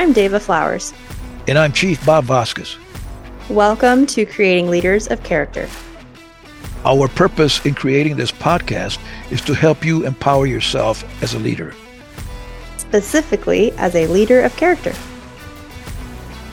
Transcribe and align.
I'm 0.00 0.14
Dava 0.14 0.40
Flowers. 0.40 0.94
And 1.46 1.58
I'm 1.58 1.74
Chief 1.74 2.02
Bob 2.06 2.24
Vasquez. 2.24 2.78
Welcome 3.50 4.06
to 4.06 4.24
Creating 4.24 4.70
Leaders 4.70 5.06
of 5.08 5.22
Character. 5.24 5.68
Our 6.86 7.06
purpose 7.06 7.66
in 7.66 7.74
creating 7.74 8.16
this 8.16 8.32
podcast 8.32 8.98
is 9.30 9.42
to 9.42 9.52
help 9.52 9.84
you 9.84 10.06
empower 10.06 10.46
yourself 10.46 11.04
as 11.22 11.34
a 11.34 11.38
leader, 11.38 11.74
specifically 12.78 13.72
as 13.72 13.94
a 13.94 14.06
leader 14.06 14.40
of 14.40 14.56
character. 14.56 14.94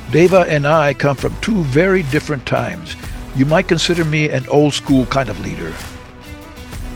Dava 0.09 0.45
and 0.45 0.68
I 0.68 0.93
come 0.93 1.16
from 1.16 1.34
two 1.39 1.64
very 1.64 2.04
different 2.04 2.45
times. 2.45 2.98
You 3.38 3.45
might 3.45 3.70
consider 3.70 4.04
me 4.04 4.27
an 4.29 4.45
old 4.50 4.73
school 4.73 5.05
kind 5.05 5.29
of 5.29 5.39
leader. 5.39 5.73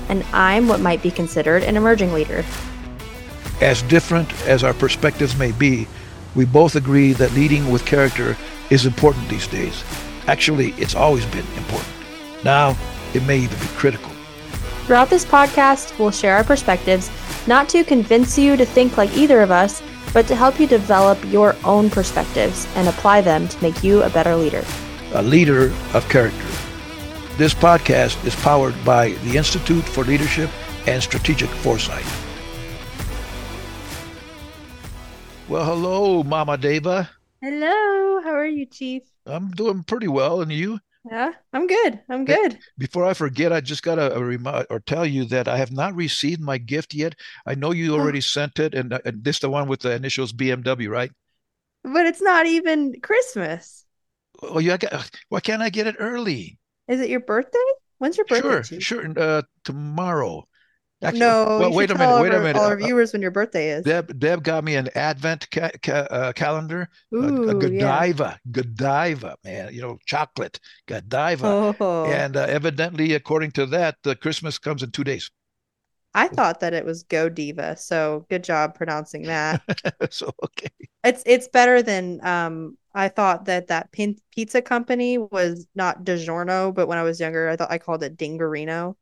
And 0.09 0.25
I'm 0.33 0.67
what 0.67 0.81
might 0.81 1.01
be 1.01 1.11
considered 1.11 1.63
an 1.63 1.77
emerging 1.77 2.11
leader. 2.11 2.43
As 3.61 3.83
different 3.83 4.29
as 4.47 4.65
our 4.65 4.73
perspectives 4.73 5.37
may 5.37 5.53
be, 5.53 5.87
we 6.35 6.45
both 6.45 6.75
agree 6.75 7.13
that 7.13 7.33
leading 7.33 7.69
with 7.71 7.85
character 7.85 8.37
is 8.69 8.85
important 8.85 9.27
these 9.29 9.47
days. 9.47 9.83
Actually, 10.27 10.71
it's 10.77 10.95
always 10.95 11.25
been 11.27 11.45
important. 11.57 11.93
Now, 12.43 12.77
it 13.13 13.23
may 13.23 13.39
even 13.39 13.59
be 13.59 13.67
critical. 13.75 14.11
Throughout 14.85 15.09
this 15.09 15.25
podcast, 15.25 15.97
we'll 15.99 16.11
share 16.11 16.35
our 16.35 16.43
perspectives, 16.43 17.11
not 17.47 17.69
to 17.69 17.83
convince 17.83 18.37
you 18.37 18.57
to 18.57 18.65
think 18.65 18.97
like 18.97 19.15
either 19.15 19.41
of 19.41 19.51
us, 19.51 19.81
but 20.13 20.27
to 20.27 20.35
help 20.35 20.59
you 20.59 20.67
develop 20.67 21.17
your 21.31 21.55
own 21.63 21.89
perspectives 21.89 22.67
and 22.75 22.87
apply 22.87 23.21
them 23.21 23.47
to 23.47 23.61
make 23.61 23.83
you 23.83 24.03
a 24.03 24.09
better 24.09 24.35
leader. 24.35 24.63
A 25.13 25.21
leader 25.21 25.73
of 25.93 26.07
character. 26.09 26.47
This 27.37 27.53
podcast 27.53 28.23
is 28.25 28.35
powered 28.35 28.75
by 28.83 29.09
the 29.23 29.37
Institute 29.37 29.83
for 29.83 30.03
Leadership 30.03 30.49
and 30.87 31.01
Strategic 31.01 31.49
Foresight. 31.49 32.05
Well, 35.51 35.65
hello, 35.65 36.23
Mama 36.23 36.57
Dava. 36.57 37.09
Hello. 37.41 38.21
How 38.21 38.31
are 38.31 38.47
you, 38.47 38.65
Chief? 38.65 39.03
I'm 39.25 39.51
doing 39.51 39.83
pretty 39.83 40.07
well. 40.07 40.39
And 40.39 40.49
you? 40.49 40.79
Yeah, 41.03 41.33
I'm 41.51 41.67
good. 41.67 41.99
I'm 42.07 42.23
good. 42.23 42.57
Before 42.77 43.03
I 43.03 43.13
forget, 43.13 43.51
I 43.51 43.59
just 43.59 43.83
got 43.83 43.95
to 43.95 44.17
remind 44.17 44.67
or 44.69 44.79
tell 44.79 45.05
you 45.05 45.25
that 45.25 45.49
I 45.49 45.57
have 45.57 45.73
not 45.73 45.93
received 45.93 46.39
my 46.39 46.57
gift 46.57 46.93
yet. 46.93 47.15
I 47.45 47.55
know 47.55 47.71
you 47.71 47.93
already 47.95 48.19
oh. 48.19 48.21
sent 48.21 48.59
it, 48.59 48.73
and, 48.73 48.93
uh, 48.93 48.99
and 49.03 49.25
this 49.25 49.39
the 49.39 49.49
one 49.49 49.67
with 49.67 49.81
the 49.81 49.91
initials 49.91 50.31
BMW, 50.31 50.87
right? 50.87 51.11
But 51.83 52.05
it's 52.05 52.21
not 52.21 52.45
even 52.45 53.01
Christmas. 53.01 53.83
Oh, 54.41 54.59
yeah. 54.59 54.77
Why 55.27 55.41
can't 55.41 55.61
I 55.61 55.69
get 55.69 55.85
it 55.85 55.97
early? 55.99 56.59
Is 56.87 57.01
it 57.01 57.09
your 57.09 57.19
birthday? 57.19 57.59
When's 57.97 58.15
your 58.15 58.25
birthday? 58.25 58.79
Sure, 58.79 59.03
sure. 59.03 59.19
Uh, 59.19 59.41
tomorrow. 59.65 60.47
Actually, 61.03 61.19
no, 61.21 61.57
well, 61.59 61.73
wait 61.73 61.89
a 61.89 61.95
minute. 61.95 62.21
Wait 62.21 62.33
a 62.33 62.39
minute. 62.39 62.57
All 62.57 62.65
our 62.65 62.73
uh, 62.73 62.75
uh, 62.75 62.85
viewers 62.85 63.11
when 63.11 63.23
your 63.23 63.31
birthday 63.31 63.71
is. 63.71 63.83
Deb, 63.83 64.19
Deb 64.19 64.43
got 64.43 64.63
me 64.63 64.75
an 64.75 64.87
Advent 64.93 65.49
ca- 65.49 65.71
ca- 65.81 66.07
uh, 66.11 66.33
calendar, 66.33 66.89
Ooh, 67.13 67.49
a, 67.49 67.55
a 67.55 67.55
Godiva, 67.55 68.39
yeah. 68.45 68.51
Godiva, 68.51 69.35
man. 69.43 69.73
You 69.73 69.81
know, 69.81 69.97
chocolate 70.05 70.59
Godiva, 70.87 71.75
oh. 71.79 72.05
and 72.05 72.37
uh, 72.37 72.41
evidently, 72.41 73.13
according 73.13 73.51
to 73.53 73.65
that, 73.67 73.95
the 74.03 74.15
Christmas 74.15 74.59
comes 74.59 74.83
in 74.83 74.91
two 74.91 75.03
days. 75.03 75.31
I 76.13 76.27
thought 76.27 76.59
that 76.59 76.73
it 76.73 76.85
was 76.85 77.03
Godiva, 77.03 77.77
so 77.77 78.25
good 78.29 78.43
job 78.43 78.75
pronouncing 78.75 79.23
that. 79.23 79.61
so 80.11 80.31
okay, 80.43 80.69
it's 81.03 81.23
it's 81.25 81.47
better 81.47 81.81
than 81.81 82.23
um. 82.25 82.77
I 82.93 83.07
thought 83.07 83.45
that 83.45 83.67
that 83.67 83.91
pin- 83.93 84.19
pizza 84.35 84.61
company 84.61 85.17
was 85.17 85.65
not 85.73 86.03
DiGiorno, 86.03 86.75
but 86.75 86.87
when 86.87 86.97
I 86.97 87.03
was 87.03 87.21
younger, 87.21 87.47
I 87.47 87.55
thought 87.55 87.71
I 87.71 87.77
called 87.77 88.03
it 88.03 88.17
Dingerino. 88.17 88.97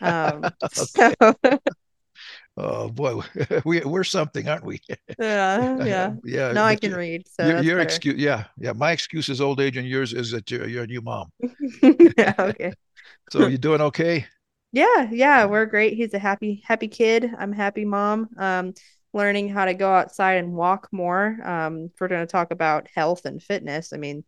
Um, 0.00 0.44
so. 0.72 1.12
oh 2.56 2.88
boy, 2.88 3.20
we 3.64 3.80
we're 3.80 4.04
something, 4.04 4.48
aren't 4.48 4.64
we? 4.64 4.80
yeah, 5.18 5.84
yeah, 5.84 6.14
yeah. 6.24 6.52
Now 6.52 6.64
I 6.64 6.76
can 6.76 6.90
you, 6.90 6.96
read. 6.96 7.28
So 7.28 7.46
your, 7.46 7.62
your 7.62 7.78
excuse, 7.80 8.16
yeah, 8.16 8.44
yeah. 8.58 8.72
My 8.72 8.92
excuse 8.92 9.28
is 9.28 9.40
old 9.40 9.60
age, 9.60 9.76
and 9.76 9.86
yours 9.86 10.12
is 10.12 10.30
that 10.30 10.50
you're, 10.50 10.68
you're 10.68 10.84
a 10.84 10.86
new 10.86 11.02
mom. 11.02 11.30
yeah. 12.16 12.34
Okay. 12.38 12.72
so 13.30 13.46
you 13.46 13.58
doing 13.58 13.80
okay? 13.80 14.26
Yeah, 14.72 15.08
yeah, 15.12 15.44
we're 15.44 15.66
great. 15.66 15.94
He's 15.94 16.14
a 16.14 16.18
happy, 16.18 16.60
happy 16.66 16.88
kid. 16.88 17.30
I'm 17.38 17.52
happy 17.52 17.84
mom. 17.84 18.28
Um, 18.36 18.74
learning 19.12 19.48
how 19.48 19.64
to 19.64 19.72
go 19.72 19.94
outside 19.94 20.38
and 20.38 20.52
walk 20.52 20.88
more. 20.90 21.38
Um, 21.44 21.84
if 21.84 22.00
we're 22.00 22.08
going 22.08 22.26
to 22.26 22.30
talk 22.30 22.50
about 22.50 22.88
health 22.92 23.24
and 23.24 23.40
fitness, 23.40 23.92
I 23.92 23.96
mean, 23.96 24.24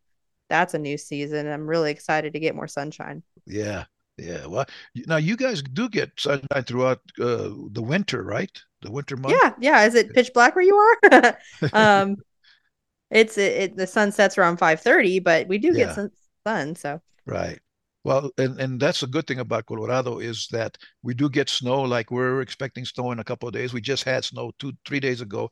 that's 0.48 0.74
a 0.74 0.78
new 0.78 0.96
season. 0.96 1.48
I'm 1.48 1.66
really 1.66 1.90
excited 1.90 2.32
to 2.32 2.40
get 2.40 2.54
more 2.54 2.68
sunshine. 2.68 3.24
Yeah, 3.44 3.84
yeah. 4.18 4.46
Well, 4.46 4.66
now 5.06 5.16
you 5.16 5.36
guys 5.36 5.62
do 5.62 5.88
get 5.88 6.12
sunshine 6.18 6.64
throughout 6.64 7.00
uh, 7.20 7.50
the 7.70 7.82
winter, 7.82 8.22
right? 8.22 8.50
The 8.82 8.90
winter 8.90 9.16
months. 9.16 9.38
Yeah, 9.42 9.52
yeah. 9.60 9.84
Is 9.84 9.94
it 9.94 10.14
pitch 10.14 10.30
black 10.32 10.54
where 10.54 10.64
you 10.64 10.76
are? 10.76 11.38
um, 11.72 12.16
it's 13.10 13.36
it, 13.38 13.52
it, 13.52 13.76
The 13.76 13.86
sun 13.86 14.12
sets 14.12 14.38
around 14.38 14.58
five 14.58 14.80
thirty, 14.80 15.18
but 15.18 15.48
we 15.48 15.58
do 15.58 15.68
yeah. 15.68 15.86
get 15.86 15.94
some 15.94 16.10
sun. 16.46 16.74
So 16.74 17.00
right. 17.26 17.58
Well, 18.04 18.30
and, 18.38 18.60
and 18.60 18.78
that's 18.78 19.02
a 19.02 19.08
good 19.08 19.26
thing 19.26 19.40
about 19.40 19.66
Colorado 19.66 20.18
is 20.18 20.46
that 20.52 20.78
we 21.02 21.12
do 21.12 21.28
get 21.28 21.50
snow. 21.50 21.82
Like 21.82 22.12
we're 22.12 22.40
expecting 22.40 22.84
snow 22.84 23.10
in 23.10 23.18
a 23.18 23.24
couple 23.24 23.48
of 23.48 23.52
days. 23.52 23.72
We 23.74 23.80
just 23.80 24.04
had 24.04 24.24
snow 24.24 24.52
two, 24.60 24.72
three 24.86 25.00
days 25.00 25.20
ago, 25.20 25.50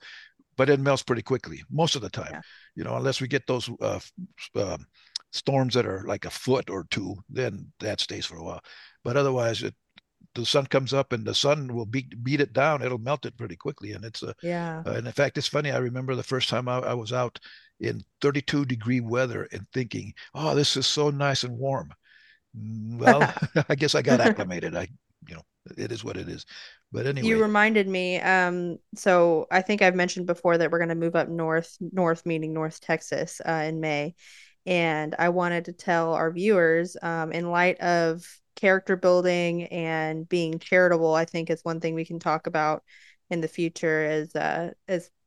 but 0.57 0.71
it 0.71 0.79
melts 0.79 1.03
pretty 1.03 1.23
quickly 1.23 1.65
most 1.69 1.97
of 1.97 2.03
the 2.03 2.11
time. 2.11 2.31
Yeah. 2.31 2.41
You 2.77 2.85
know, 2.85 2.97
unless 2.97 3.21
we 3.21 3.27
get 3.27 3.49
those 3.49 3.69
uh, 3.81 3.99
uh, 4.55 4.79
storms 5.35 5.75
that 5.75 5.85
are 5.87 6.05
like 6.07 6.25
a 6.25 6.31
foot 6.31 6.71
or 6.71 6.87
two, 6.91 7.17
then 7.29 7.73
that 7.81 8.01
stays 8.01 8.25
for 8.25 8.37
a 8.37 8.43
while. 8.43 8.63
But 9.03 9.17
otherwise, 9.17 9.63
it 9.63 9.75
the 10.35 10.47
sun 10.47 10.67
comes 10.67 10.93
up 10.93 11.13
and 11.13 11.25
the 11.25 11.35
sun 11.35 11.73
will 11.75 11.87
beat 11.87 12.23
beat 12.25 12.41
it 12.41 12.53
down. 12.53 12.83
It'll 12.83 12.99
melt 12.99 13.27
it 13.27 13.37
pretty 13.37 13.57
quickly, 13.57 13.93
and 13.93 14.05
it's 14.05 14.23
a 14.23 14.35
yeah. 14.43 14.83
Uh, 14.87 14.93
and 14.93 15.07
in 15.07 15.13
fact, 15.13 15.39
it's 15.39 15.49
funny. 15.49 15.71
I 15.71 15.79
remember 15.79 16.15
the 16.15 16.23
first 16.23 16.49
time 16.49 16.69
I, 16.69 16.79
I 16.79 16.95
was 16.95 17.13
out 17.13 17.39
in 17.81 18.03
32 18.21 18.65
degree 18.65 19.01
weather 19.01 19.49
and 19.53 19.67
thinking, 19.73 20.15
"Oh, 20.35 20.55
this 20.55 20.77
is 20.77 20.87
so 20.87 21.11
nice 21.11 21.45
and 21.45 21.59
warm." 21.59 21.93
Mm, 22.59 22.99
well, 22.99 23.33
I 23.69 23.75
guess 23.75 23.95
I 23.95 24.03
got 24.03 24.21
acclimated. 24.21 24.75
I, 24.75 24.89
you 25.29 25.35
know, 25.35 25.43
it 25.77 25.93
is 25.93 26.05
what 26.05 26.17
it 26.17 26.29
is. 26.29 26.45
But 26.93 27.07
anyway, 27.07 27.29
you 27.29 27.43
reminded 27.43 27.89
me. 27.89 28.21
Um, 28.21 28.79
so 28.95 29.47
I 29.51 29.63
think 29.63 29.83
I've 29.83 29.97
mentioned 29.97 30.27
before 30.27 30.59
that 30.59 30.71
we're 30.71 30.79
going 30.79 30.91
to 30.91 30.95
move 30.95 31.17
up 31.17 31.29
north, 31.29 31.77
north 31.81 32.25
meaning 32.25 32.53
North 32.53 32.81
Texas, 32.81 33.41
uh, 33.45 33.65
in 33.67 33.81
May, 33.81 34.15
and 34.67 35.15
I 35.19 35.29
wanted 35.31 35.67
to 35.67 35.73
tell 35.73 36.15
our 36.15 36.31
viewers, 36.31 36.97
um, 37.03 37.33
in 37.33 37.51
light 37.51 37.81
of 37.81 38.25
character 38.57 38.97
building 38.97 39.65
and 39.65 40.29
being 40.29 40.59
charitable, 40.59 41.15
I 41.15 41.25
think 41.25 41.51
is 41.51 41.61
one 41.63 41.81
thing 41.81 41.95
we 41.95 42.05
can 42.05 42.19
talk 42.19 42.47
about 42.47 42.83
in 43.31 43.41
the 43.41 43.49
future 43.49 44.05
as 44.05 44.35
uh, 44.37 44.71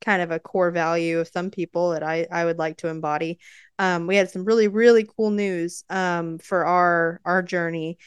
kind 0.01 0.21
of 0.21 0.31
a 0.31 0.39
core 0.39 0.71
value 0.71 1.19
of 1.19 1.27
some 1.27 1.49
people 1.49 1.91
that 1.91 2.03
I 2.03 2.27
I 2.31 2.45
would 2.45 2.57
like 2.57 2.77
to 2.77 2.87
embody. 2.87 3.39
Um, 3.79 4.07
we 4.07 4.15
had 4.15 4.29
some 4.29 4.45
really 4.45 4.67
really 4.67 5.07
cool 5.17 5.31
news 5.31 5.83
um, 5.89 6.37
for 6.39 6.65
our 6.65 7.21
our 7.25 7.41
journey 7.41 7.97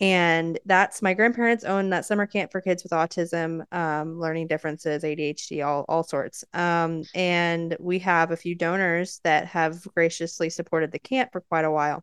and 0.00 0.58
that's 0.64 1.02
my 1.02 1.12
grandparents 1.12 1.64
own 1.64 1.90
that 1.90 2.06
summer 2.06 2.26
camp 2.26 2.50
for 2.50 2.60
kids 2.60 2.82
with 2.82 2.92
autism 2.92 3.62
um, 3.72 4.18
learning 4.18 4.46
differences 4.46 5.02
adhd 5.02 5.64
all, 5.64 5.84
all 5.88 6.02
sorts. 6.02 6.44
Um, 6.54 7.02
and 7.14 7.76
we 7.78 7.98
have 8.00 8.30
a 8.30 8.36
few 8.36 8.54
donors 8.54 9.20
that 9.24 9.46
have 9.46 9.82
graciously 9.94 10.48
supported 10.48 10.90
the 10.90 10.98
camp 10.98 11.32
for 11.32 11.42
quite 11.42 11.64
a 11.64 11.70
while 11.70 12.02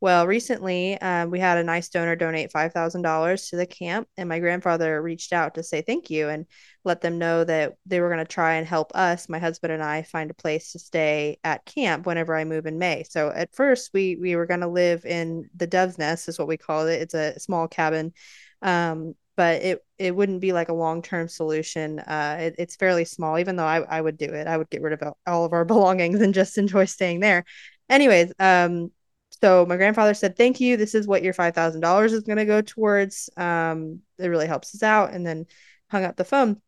well 0.00 0.26
recently 0.26 1.00
um, 1.00 1.30
we 1.30 1.38
had 1.38 1.58
a 1.58 1.64
nice 1.64 1.88
donor 1.88 2.16
donate 2.16 2.52
$5000 2.52 3.50
to 3.50 3.56
the 3.56 3.66
camp 3.66 4.08
and 4.16 4.28
my 4.28 4.38
grandfather 4.38 5.00
reached 5.02 5.32
out 5.32 5.54
to 5.54 5.62
say 5.62 5.82
thank 5.82 6.10
you 6.10 6.28
and 6.28 6.46
let 6.88 7.00
them 7.00 7.18
know 7.18 7.44
that 7.44 7.74
they 7.86 8.00
were 8.00 8.08
going 8.08 8.24
to 8.24 8.24
try 8.24 8.54
and 8.54 8.66
help 8.66 8.90
us, 8.96 9.28
my 9.28 9.38
husband 9.38 9.72
and 9.72 9.82
I, 9.82 10.02
find 10.02 10.30
a 10.30 10.34
place 10.34 10.72
to 10.72 10.80
stay 10.80 11.38
at 11.44 11.64
camp 11.64 12.06
whenever 12.06 12.34
I 12.34 12.44
move 12.44 12.66
in 12.66 12.78
May. 12.78 13.04
So 13.08 13.30
at 13.30 13.54
first, 13.54 13.90
we 13.94 14.16
we 14.16 14.34
were 14.34 14.46
going 14.46 14.60
to 14.60 14.68
live 14.68 15.04
in 15.04 15.48
the 15.54 15.66
Dove's 15.68 15.98
Nest, 15.98 16.28
is 16.28 16.38
what 16.38 16.48
we 16.48 16.56
call 16.56 16.88
it. 16.88 17.02
It's 17.02 17.14
a 17.14 17.38
small 17.38 17.68
cabin, 17.68 18.12
um, 18.62 19.14
but 19.36 19.62
it 19.62 19.84
it 19.98 20.16
wouldn't 20.16 20.40
be 20.40 20.52
like 20.52 20.70
a 20.70 20.74
long 20.74 21.02
term 21.02 21.28
solution. 21.28 22.00
Uh, 22.00 22.38
it, 22.40 22.54
it's 22.58 22.76
fairly 22.76 23.04
small, 23.04 23.38
even 23.38 23.56
though 23.56 23.66
I 23.66 23.80
I 23.80 24.00
would 24.00 24.16
do 24.16 24.26
it. 24.26 24.46
I 24.46 24.56
would 24.56 24.70
get 24.70 24.82
rid 24.82 25.00
of 25.00 25.14
all 25.26 25.44
of 25.44 25.52
our 25.52 25.64
belongings 25.74 26.20
and 26.20 26.34
just 26.34 26.58
enjoy 26.58 26.86
staying 26.86 27.20
there. 27.20 27.44
Anyways, 27.88 28.32
um, 28.38 28.90
so 29.40 29.66
my 29.66 29.76
grandfather 29.76 30.14
said, 30.14 30.36
"Thank 30.36 30.60
you. 30.60 30.76
This 30.76 30.94
is 30.94 31.06
what 31.06 31.22
your 31.22 31.32
five 31.32 31.54
thousand 31.54 31.80
dollars 31.80 32.12
is 32.12 32.22
going 32.22 32.38
to 32.38 32.44
go 32.44 32.60
towards. 32.60 33.30
Um, 33.36 34.00
it 34.18 34.28
really 34.28 34.46
helps 34.46 34.74
us 34.74 34.82
out." 34.82 35.12
And 35.12 35.26
then 35.26 35.46
hung 35.90 36.04
up 36.04 36.16
the 36.16 36.24
phone. 36.24 36.60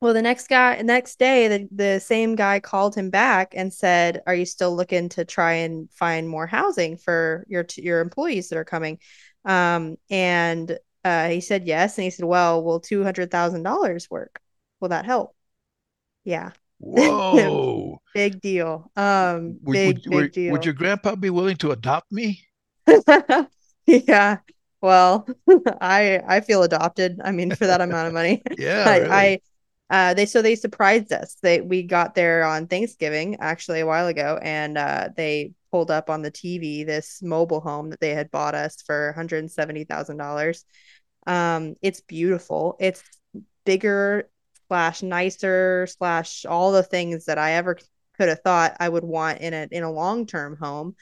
Well, 0.00 0.14
the 0.14 0.22
next 0.22 0.48
guy, 0.48 0.82
next 0.82 1.18
day, 1.20 1.46
the, 1.48 1.68
the 1.70 2.00
same 2.00 2.34
guy 2.34 2.58
called 2.60 2.94
him 2.96 3.10
back 3.10 3.54
and 3.56 3.72
said, 3.72 4.22
"Are 4.26 4.34
you 4.34 4.44
still 4.46 4.74
looking 4.74 5.08
to 5.10 5.24
try 5.24 5.52
and 5.54 5.90
find 5.92 6.28
more 6.28 6.46
housing 6.46 6.96
for 6.96 7.44
your 7.48 7.64
your 7.76 8.00
employees 8.00 8.48
that 8.48 8.58
are 8.58 8.64
coming?" 8.64 8.98
Um, 9.44 9.96
and 10.10 10.78
uh, 11.04 11.28
he 11.28 11.40
said 11.40 11.66
yes, 11.66 11.98
and 11.98 12.04
he 12.04 12.10
said, 12.10 12.24
"Well, 12.24 12.64
will 12.64 12.80
two 12.80 13.02
hundred 13.04 13.30
thousand 13.30 13.62
dollars 13.64 14.10
work? 14.10 14.40
Will 14.80 14.88
that 14.88 15.04
help?" 15.06 15.36
Yeah. 16.24 16.52
Whoa! 16.82 18.00
big 18.14 18.40
deal. 18.40 18.90
Um, 18.96 19.58
would, 19.62 19.72
big 19.72 20.00
would, 20.06 20.22
big 20.24 20.32
deal. 20.32 20.52
Would 20.52 20.64
your 20.64 20.74
grandpa 20.74 21.14
be 21.14 21.30
willing 21.30 21.56
to 21.58 21.70
adopt 21.70 22.10
me? 22.10 22.44
yeah. 23.86 24.38
Well, 24.80 25.28
I 25.80 26.20
I 26.26 26.40
feel 26.40 26.64
adopted. 26.64 27.20
I 27.24 27.30
mean, 27.30 27.54
for 27.54 27.66
that 27.68 27.80
amount 27.80 28.08
of 28.08 28.12
money. 28.12 28.42
yeah. 28.58 28.84
I, 28.86 28.98
really. 28.98 29.10
I 29.10 29.40
uh, 29.90 30.14
they 30.14 30.26
so 30.26 30.42
they 30.42 30.56
surprised 30.56 31.12
us. 31.12 31.36
They 31.40 31.60
we 31.60 31.84
got 31.84 32.16
there 32.16 32.44
on 32.44 32.66
Thanksgiving 32.66 33.36
actually 33.38 33.80
a 33.80 33.86
while 33.86 34.08
ago, 34.08 34.40
and 34.42 34.76
uh, 34.76 35.10
they 35.16 35.52
pulled 35.70 35.90
up 35.90 36.10
on 36.10 36.22
the 36.22 36.32
TV 36.32 36.84
this 36.84 37.22
mobile 37.22 37.60
home 37.60 37.90
that 37.90 38.00
they 38.00 38.14
had 38.14 38.30
bought 38.30 38.56
us 38.56 38.82
for 38.82 39.08
one 39.08 39.14
hundred 39.14 39.48
seventy 39.52 39.84
thousand 39.84 40.16
dollars. 40.16 40.64
Um, 41.28 41.76
it's 41.80 42.00
beautiful. 42.00 42.76
It's 42.80 43.04
bigger 43.64 44.28
slash 44.72 45.02
nicer 45.02 45.86
slash 45.86 46.46
all 46.46 46.72
the 46.72 46.82
things 46.82 47.26
that 47.26 47.36
I 47.36 47.52
ever 47.52 47.76
could 48.16 48.30
have 48.30 48.40
thought 48.40 48.74
I 48.80 48.88
would 48.88 49.04
want 49.04 49.42
in 49.42 49.52
a 49.52 49.68
in 49.70 49.82
a 49.82 49.92
long 49.92 50.24
term 50.24 50.56
home. 50.56 50.96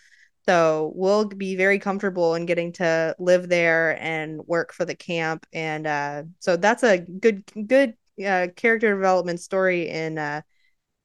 So 0.49 0.90
we'll 0.96 1.26
be 1.26 1.55
very 1.55 1.78
comfortable 1.78 2.34
in 2.34 2.46
getting 2.46 2.72
to 2.75 3.14
live 3.20 3.49
there 3.49 3.96
and 4.02 4.40
work 4.44 4.72
for 4.72 4.84
the 4.84 4.96
camp, 4.96 5.46
and 5.52 5.87
uh, 5.87 6.25
so 6.40 6.56
that's 6.56 6.82
a 6.82 6.99
good 6.99 7.44
good 7.69 7.94
uh, 8.19 8.49
character 8.56 8.93
development 8.93 9.38
story 9.38 9.88
in 9.88 10.19
uh, 10.19 10.40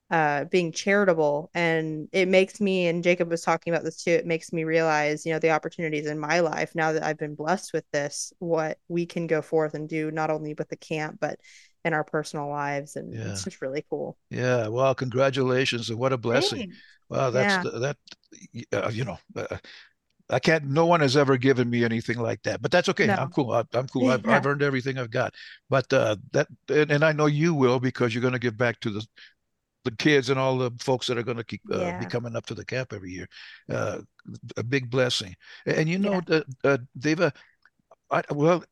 uh, 0.09 0.45
being 0.45 0.71
charitable. 0.71 1.51
And 1.53 2.09
it 2.13 2.27
makes 2.27 2.59
me, 2.59 2.87
and 2.87 3.03
Jacob 3.03 3.29
was 3.29 3.43
talking 3.43 3.73
about 3.73 3.83
this 3.83 4.03
too, 4.03 4.11
it 4.11 4.25
makes 4.25 4.51
me 4.51 4.63
realize, 4.63 5.23
you 5.23 5.33
know, 5.33 5.39
the 5.39 5.51
opportunities 5.51 6.07
in 6.07 6.17
my 6.17 6.39
life 6.39 6.73
now 6.73 6.93
that 6.93 7.03
I've 7.03 7.19
been 7.19 7.35
blessed 7.35 7.73
with 7.73 7.85
this, 7.91 8.33
what 8.39 8.79
we 8.87 9.05
can 9.05 9.27
go 9.27 9.43
forth 9.43 9.75
and 9.75 9.87
do, 9.87 10.09
not 10.09 10.31
only 10.31 10.55
with 10.55 10.69
the 10.69 10.77
camp, 10.77 11.19
but 11.19 11.39
in 11.85 11.93
our 11.93 12.03
personal 12.03 12.49
lives. 12.49 12.97
And 12.97 13.13
yeah. 13.13 13.31
it's 13.31 13.43
just 13.43 13.61
really 13.61 13.85
cool. 13.89 14.17
Yeah. 14.29 14.67
Well, 14.67 14.93
congratulations. 14.95 15.89
And 15.89 15.99
what 15.99 16.11
a 16.11 16.17
blessing. 16.17 16.59
Thanks. 16.59 16.77
Wow. 17.09 17.29
That's 17.29 17.65
yeah. 17.65 17.79
that, 17.79 17.97
uh, 18.73 18.89
you 18.89 19.05
know, 19.05 19.17
uh, 19.35 19.57
I 20.27 20.39
can't. 20.39 20.65
No 20.65 20.87
one 20.87 21.01
has 21.01 21.15
ever 21.15 21.37
given 21.37 21.69
me 21.69 21.85
anything 21.85 22.17
like 22.17 22.41
that, 22.43 22.59
but 22.59 22.71
that's 22.71 22.89
okay. 22.89 23.05
No. 23.05 23.13
I'm 23.13 23.29
cool. 23.29 23.51
I, 23.51 23.63
am 23.75 23.87
cool. 23.87 24.09
I've, 24.11 24.25
yeah. 24.25 24.35
I've, 24.35 24.45
earned 24.45 24.63
everything 24.63 24.97
I've 24.97 25.11
got. 25.11 25.35
But 25.69 25.93
uh, 25.93 26.15
that, 26.31 26.47
and, 26.67 26.91
and, 26.91 27.05
I 27.05 27.11
know 27.11 27.27
you 27.27 27.53
will 27.53 27.79
because 27.79 28.13
you're 28.13 28.23
going 28.23 28.33
to 28.33 28.39
give 28.39 28.57
back 28.57 28.79
to 28.79 28.89
the 28.89 29.07
the 29.83 29.91
kids 29.91 30.31
and 30.31 30.39
all 30.39 30.57
the 30.57 30.71
folks 30.79 31.05
that 31.05 31.17
are 31.19 31.23
going 31.23 31.37
to 31.37 31.43
keep 31.43 31.61
uh, 31.71 31.77
yeah. 31.77 31.99
be 31.99 32.07
coming 32.07 32.35
up 32.35 32.47
to 32.47 32.55
the 32.55 32.65
camp 32.65 32.91
every 32.91 33.11
year. 33.11 33.27
Uh, 33.69 33.99
a 34.57 34.63
big 34.63 34.89
blessing. 34.89 35.35
And 35.67 35.87
you 35.87 35.99
know, 35.99 36.21
yeah. 36.27 36.41
uh, 36.63 36.77
uh, 37.05 37.29
I, 38.09 38.23
well, 38.31 38.63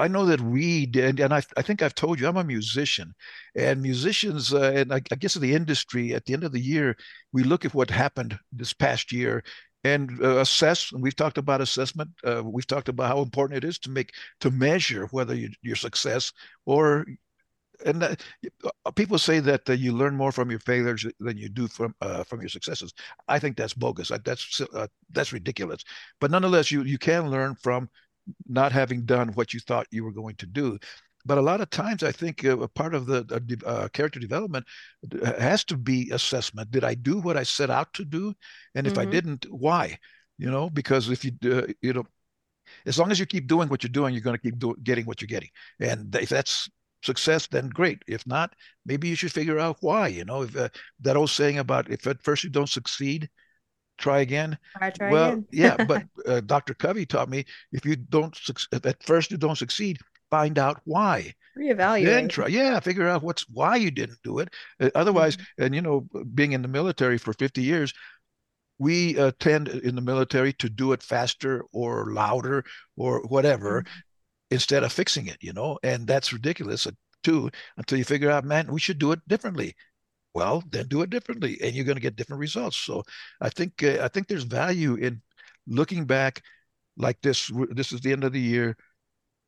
I 0.00 0.08
know 0.08 0.24
that 0.26 0.40
we 0.40 0.86
did, 0.86 1.20
and 1.20 1.32
I, 1.32 1.42
I 1.56 1.62
think 1.62 1.82
I've 1.82 1.94
told 1.94 2.18
you 2.18 2.26
I'm 2.26 2.36
a 2.36 2.44
musician, 2.44 3.14
and 3.54 3.82
musicians, 3.82 4.52
uh, 4.52 4.72
and 4.74 4.92
I, 4.92 5.00
I, 5.12 5.14
guess 5.16 5.34
the 5.34 5.54
industry, 5.54 6.14
at 6.14 6.24
the 6.24 6.34
end 6.34 6.44
of 6.44 6.52
the 6.52 6.60
year, 6.60 6.96
we 7.32 7.42
look 7.42 7.64
at 7.64 7.74
what 7.74 7.90
happened 7.90 8.38
this 8.52 8.72
past 8.72 9.12
year, 9.12 9.44
and 9.84 10.10
uh, 10.22 10.38
assess 10.38 10.92
and 10.92 11.02
we've 11.02 11.16
talked 11.16 11.38
about 11.38 11.60
assessment 11.60 12.10
uh, 12.24 12.42
we've 12.44 12.66
talked 12.66 12.88
about 12.88 13.08
how 13.08 13.22
important 13.22 13.56
it 13.56 13.66
is 13.66 13.78
to 13.78 13.90
make 13.90 14.12
to 14.40 14.50
measure 14.50 15.06
whether 15.10 15.34
you, 15.34 15.48
your 15.62 15.76
success 15.76 16.32
or 16.66 17.06
and 17.86 18.02
uh, 18.02 18.14
people 18.94 19.18
say 19.18 19.40
that 19.40 19.68
uh, 19.68 19.72
you 19.72 19.92
learn 19.92 20.14
more 20.14 20.32
from 20.32 20.50
your 20.50 20.60
failures 20.60 21.06
than 21.18 21.38
you 21.38 21.48
do 21.48 21.66
from 21.66 21.94
uh, 22.00 22.24
from 22.24 22.40
your 22.40 22.48
successes. 22.48 22.92
I 23.28 23.38
think 23.38 23.56
that's 23.56 23.74
bogus. 23.74 24.10
That's 24.24 24.60
uh, 24.60 24.86
that's 25.10 25.32
ridiculous. 25.32 25.82
But 26.20 26.30
nonetheless, 26.30 26.70
you 26.70 26.82
you 26.82 26.98
can 26.98 27.30
learn 27.30 27.54
from 27.54 27.88
not 28.46 28.72
having 28.72 29.04
done 29.04 29.28
what 29.28 29.52
you 29.54 29.60
thought 29.60 29.86
you 29.90 30.04
were 30.04 30.12
going 30.12 30.36
to 30.36 30.46
do. 30.46 30.78
But 31.26 31.38
a 31.38 31.42
lot 31.42 31.60
of 31.60 31.68
times, 31.70 32.02
I 32.02 32.12
think 32.12 32.44
uh, 32.44 32.58
a 32.58 32.68
part 32.68 32.94
of 32.94 33.06
the 33.06 33.60
uh, 33.66 33.88
character 33.88 34.18
development 34.18 34.66
has 35.22 35.64
to 35.64 35.76
be 35.76 36.10
assessment. 36.12 36.70
Did 36.70 36.82
I 36.82 36.94
do 36.94 37.18
what 37.18 37.36
I 37.36 37.42
set 37.42 37.68
out 37.70 37.92
to 37.94 38.04
do? 38.04 38.34
And 38.74 38.86
if 38.86 38.94
mm-hmm. 38.94 39.02
I 39.02 39.04
didn't, 39.04 39.46
why? 39.50 39.98
You 40.38 40.50
know, 40.50 40.70
because 40.70 41.10
if 41.10 41.24
you, 41.24 41.32
uh, 41.44 41.66
you 41.82 41.92
know, 41.92 42.04
as 42.86 42.98
long 42.98 43.10
as 43.10 43.20
you 43.20 43.26
keep 43.26 43.46
doing 43.46 43.68
what 43.68 43.82
you're 43.82 43.90
doing, 43.90 44.14
you're 44.14 44.22
going 44.22 44.36
to 44.36 44.42
keep 44.42 44.58
do- 44.58 44.76
getting 44.82 45.04
what 45.04 45.20
you're 45.20 45.26
getting. 45.26 45.50
And 45.78 46.14
if 46.14 46.30
that's 46.30 46.70
success, 47.02 47.46
then 47.46 47.68
great. 47.68 48.02
If 48.06 48.26
not, 48.26 48.54
maybe 48.86 49.08
you 49.08 49.14
should 49.14 49.32
figure 49.32 49.58
out 49.58 49.76
why. 49.80 50.08
You 50.08 50.24
know, 50.24 50.42
if 50.42 50.56
uh, 50.56 50.68
that 51.00 51.16
old 51.16 51.30
saying 51.30 51.58
about 51.58 51.90
if 51.90 52.06
at 52.06 52.22
first 52.22 52.44
you 52.44 52.50
don't 52.50 52.68
succeed, 52.68 53.28
try 54.00 54.20
again. 54.20 54.58
Try, 54.76 54.90
try 54.90 55.10
well, 55.10 55.28
again. 55.28 55.46
yeah, 55.52 55.84
but 55.88 56.04
uh, 56.26 56.40
Dr. 56.40 56.74
Covey 56.74 57.06
taught 57.06 57.28
me 57.28 57.44
if 57.72 57.84
you 57.84 57.96
don't 57.96 58.36
at 58.72 59.02
first 59.02 59.30
you 59.30 59.36
don't 59.36 59.58
succeed, 59.58 59.98
find 60.30 60.58
out 60.58 60.80
why. 60.84 61.34
Reevaluate. 61.56 62.04
Then 62.04 62.28
try, 62.28 62.46
yeah, 62.46 62.80
figure 62.80 63.08
out 63.08 63.22
what's 63.22 63.42
why 63.48 63.76
you 63.76 63.90
didn't 63.90 64.18
do 64.22 64.38
it. 64.38 64.52
Uh, 64.80 64.90
otherwise, 64.94 65.36
mm-hmm. 65.36 65.64
and 65.64 65.74
you 65.74 65.82
know, 65.82 66.06
being 66.34 66.52
in 66.52 66.62
the 66.62 66.68
military 66.68 67.18
for 67.18 67.32
50 67.32 67.62
years, 67.62 67.92
we 68.78 69.18
uh, 69.18 69.32
tend 69.38 69.68
in 69.68 69.94
the 69.94 70.00
military 70.00 70.52
to 70.54 70.68
do 70.68 70.92
it 70.92 71.02
faster 71.02 71.64
or 71.72 72.12
louder 72.12 72.64
or 72.96 73.20
whatever 73.28 73.82
mm-hmm. 73.82 74.00
instead 74.50 74.82
of 74.82 74.92
fixing 74.92 75.26
it, 75.26 75.36
you 75.40 75.52
know, 75.52 75.78
and 75.82 76.06
that's 76.06 76.32
ridiculous 76.32 76.86
uh, 76.86 76.92
too 77.22 77.50
until 77.76 77.98
you 77.98 78.04
figure 78.04 78.30
out, 78.30 78.44
man, 78.44 78.72
we 78.72 78.80
should 78.80 78.98
do 78.98 79.12
it 79.12 79.20
differently. 79.28 79.74
Well, 80.34 80.62
then 80.70 80.86
do 80.86 81.02
it 81.02 81.10
differently, 81.10 81.58
and 81.60 81.74
you're 81.74 81.84
going 81.84 81.96
to 81.96 82.02
get 82.02 82.16
different 82.16 82.40
results. 82.40 82.76
So, 82.76 83.02
I 83.40 83.48
think 83.48 83.82
uh, 83.82 83.98
I 84.02 84.08
think 84.08 84.28
there's 84.28 84.44
value 84.44 84.94
in 84.94 85.22
looking 85.66 86.04
back 86.04 86.42
like 86.96 87.20
this. 87.20 87.50
This 87.70 87.92
is 87.92 88.00
the 88.00 88.12
end 88.12 88.24
of 88.24 88.32
the 88.32 88.40
year 88.40 88.76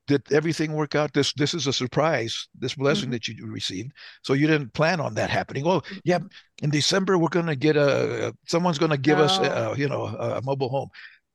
did 0.06 0.32
everything 0.32 0.72
work 0.72 0.94
out? 0.94 1.12
This 1.12 1.32
this 1.34 1.54
is 1.54 1.66
a 1.66 1.72
surprise, 1.72 2.48
this 2.58 2.74
blessing 2.74 3.04
mm-hmm. 3.04 3.12
that 3.12 3.28
you 3.28 3.46
received. 3.46 3.92
So 4.22 4.32
you 4.32 4.46
didn't 4.46 4.72
plan 4.74 5.00
on 5.00 5.14
that 5.14 5.30
happening. 5.30 5.66
Oh, 5.66 5.82
yeah, 6.04 6.18
in 6.62 6.70
December 6.70 7.18
we're 7.18 7.28
going 7.28 7.46
to 7.46 7.56
get 7.56 7.76
a 7.76 8.34
someone's 8.46 8.78
going 8.78 8.90
to 8.90 8.98
give 8.98 9.18
no. 9.18 9.24
us 9.24 9.38
a, 9.38 9.74
you 9.76 9.88
know 9.88 10.06
a, 10.06 10.38
a, 10.38 10.42
mobile 10.42 10.68
home. 10.68 10.88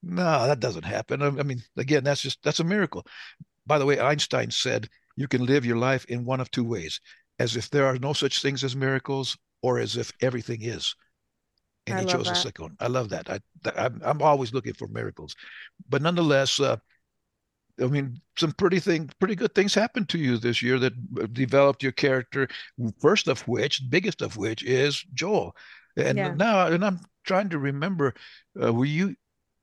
No, 0.04 0.48
that 0.48 0.60
doesn't 0.60 0.86
happen. 0.86 1.22
I, 1.22 1.28
I 1.28 1.44
mean, 1.44 1.62
again, 1.78 2.04
that's 2.04 2.22
just 2.22 2.44
that's 2.44 2.60
a 2.60 2.64
miracle. 2.64 3.06
By 3.66 3.80
the 3.80 3.86
way, 3.86 4.00
Einstein 4.00 4.52
said 4.52 4.88
you 5.16 5.28
can 5.28 5.46
live 5.46 5.66
your 5.66 5.78
life 5.78 6.06
in 6.06 6.26
one 6.26 6.40
of 6.42 6.52
two 6.52 6.66
ways: 6.66 7.00
as 7.40 7.56
if 7.56 7.70
there 7.70 7.86
are 7.86 7.98
no 8.00 8.14
such 8.14 8.42
things 8.42 8.64
as 8.64 8.76
miracles, 8.76 9.38
or 9.62 9.80
as 9.80 9.98
if 9.98 10.12
everything 10.22 10.62
is. 10.62 10.96
And 11.86 12.00
I 12.00 12.02
he 12.02 12.08
chose 12.08 12.26
that. 12.26 12.36
the 12.36 12.36
second 12.36 12.64
one. 12.64 12.76
I 12.80 12.88
love 12.88 13.10
that. 13.10 13.30
I, 13.30 13.40
I'm, 13.76 14.02
I'm 14.04 14.22
always 14.22 14.54
looking 14.54 14.74
for 14.74 14.88
miracles, 14.88 15.36
but 15.90 16.02
nonetheless. 16.02 16.60
Uh, 16.60 16.78
I 17.80 17.86
mean, 17.86 18.20
some 18.36 18.54
pretty 18.54 18.80
thing, 18.80 19.08
pretty 19.20 19.36
good 19.36 19.54
things 19.54 19.76
happened 19.76 20.10
to 20.10 20.18
you 20.18 20.38
this 20.38 20.64
year 20.64 20.80
that 20.80 20.94
uh, 21.22 21.28
developed 21.32 21.84
your 21.84 21.92
character. 21.92 22.48
First 23.00 23.28
of 23.28 23.48
which, 23.48 23.88
biggest 23.88 24.24
of 24.24 24.36
which, 24.36 24.64
is 24.64 25.06
Joel. 25.14 25.56
And 25.96 26.18
yeah. 26.18 26.34
now, 26.34 26.68
and 26.68 26.84
I'm 26.84 27.00
trying 27.24 27.50
to 27.50 27.60
remember, 27.60 28.14
uh, 28.62 28.74
were 28.74 28.86
you 28.86 29.16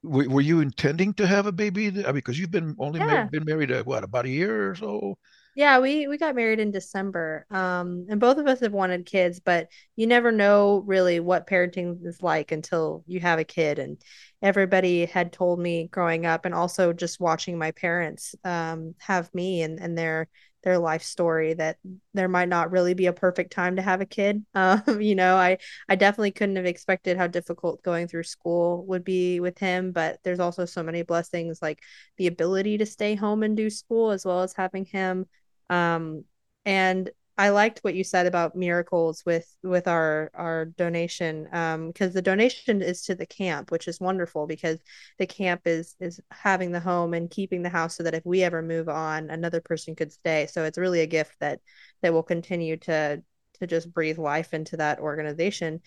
were, 0.04 0.28
were, 0.28 0.40
you 0.40 0.60
intending 0.60 1.14
to 1.14 1.26
have 1.26 1.46
a 1.46 1.52
baby? 1.52 1.88
I 1.88 1.90
mean, 1.90 2.14
because 2.14 2.38
you've 2.38 2.50
been 2.50 2.76
only 2.78 3.00
yeah. 3.00 3.24
been 3.24 3.44
married 3.44 3.70
a, 3.70 3.82
what 3.82 4.04
about 4.04 4.26
a 4.26 4.30
year 4.30 4.70
or 4.70 4.74
so? 4.76 5.18
Yeah, 5.56 5.78
we 5.78 6.08
we 6.08 6.18
got 6.18 6.34
married 6.34 6.58
in 6.58 6.72
December. 6.72 7.46
Um, 7.50 8.06
and 8.08 8.18
both 8.20 8.38
of 8.38 8.46
us 8.48 8.58
have 8.60 8.72
wanted 8.72 9.06
kids, 9.06 9.38
but 9.38 9.68
you 9.94 10.06
never 10.08 10.32
know 10.32 10.78
really 10.86 11.20
what 11.20 11.46
parenting 11.46 12.04
is 12.04 12.20
like 12.22 12.50
until 12.50 13.04
you 13.06 13.20
have 13.20 13.38
a 13.38 13.44
kid. 13.44 13.78
And 13.78 14.02
everybody 14.42 15.06
had 15.06 15.32
told 15.32 15.60
me 15.60 15.86
growing 15.88 16.26
up, 16.26 16.44
and 16.44 16.54
also 16.54 16.92
just 16.92 17.20
watching 17.20 17.56
my 17.56 17.70
parents 17.70 18.34
um, 18.44 18.94
have 18.98 19.32
me 19.32 19.62
and 19.62 19.78
and 19.80 19.96
their 19.96 20.28
their 20.64 20.78
life 20.78 21.02
story 21.02 21.52
that 21.52 21.76
there 22.14 22.26
might 22.28 22.48
not 22.48 22.70
really 22.72 22.94
be 22.94 23.04
a 23.06 23.12
perfect 23.12 23.52
time 23.52 23.76
to 23.76 23.82
have 23.82 24.00
a 24.00 24.06
kid. 24.06 24.44
Um, 24.56 25.00
you 25.00 25.14
know, 25.14 25.36
I 25.36 25.58
I 25.88 25.94
definitely 25.94 26.32
couldn't 26.32 26.56
have 26.56 26.66
expected 26.66 27.16
how 27.16 27.26
difficult 27.28 27.82
going 27.84 28.08
through 28.08 28.22
school 28.24 28.84
would 28.86 29.04
be 29.04 29.38
with 29.40 29.58
him, 29.58 29.92
but 29.92 30.18
there's 30.24 30.40
also 30.40 30.64
so 30.64 30.82
many 30.82 31.02
blessings 31.02 31.60
like 31.62 31.80
the 32.16 32.26
ability 32.26 32.78
to 32.78 32.86
stay 32.86 33.14
home 33.14 33.42
and 33.44 33.56
do 33.56 33.70
school 33.70 34.10
as 34.10 34.24
well 34.24 34.40
as 34.42 34.52
having 34.54 34.84
him 34.86 35.26
um, 35.70 36.24
and 36.64 37.10
I 37.36 37.48
liked 37.48 37.80
what 37.80 37.94
you 37.96 38.04
said 38.04 38.26
about 38.26 38.54
miracles 38.54 39.24
with 39.26 39.56
with 39.62 39.88
our 39.88 40.30
our 40.34 40.66
donation. 40.66 41.48
Um 41.52 41.88
because 41.88 42.14
the 42.14 42.22
donation 42.22 42.80
is 42.80 43.02
to 43.02 43.14
the 43.14 43.26
camp 43.26 43.70
which 43.72 43.88
is 43.88 44.00
wonderful 44.00 44.46
because 44.46 44.78
the 45.18 45.26
camp 45.26 45.62
is 45.64 45.96
is 45.98 46.20
having 46.30 46.70
the 46.70 46.80
home 46.80 47.12
and 47.12 47.30
keeping 47.30 47.62
the 47.62 47.68
house 47.70 47.96
so 47.96 48.04
that 48.04 48.14
if 48.14 48.24
we 48.24 48.42
ever 48.44 48.62
move 48.62 48.88
on 48.88 49.30
another 49.30 49.60
person 49.60 49.96
could 49.96 50.12
stay. 50.12 50.46
So 50.46 50.64
it's 50.64 50.78
really 50.78 51.00
a 51.00 51.06
gift 51.06 51.36
that 51.40 51.60
that 52.02 52.12
will 52.12 52.22
continue 52.22 52.76
to 52.78 53.22
to 53.60 53.66
just 53.66 53.92
breathe 53.92 54.18
life 54.18 54.54
into 54.54 54.76
that 54.76 55.00
organization 55.00 55.80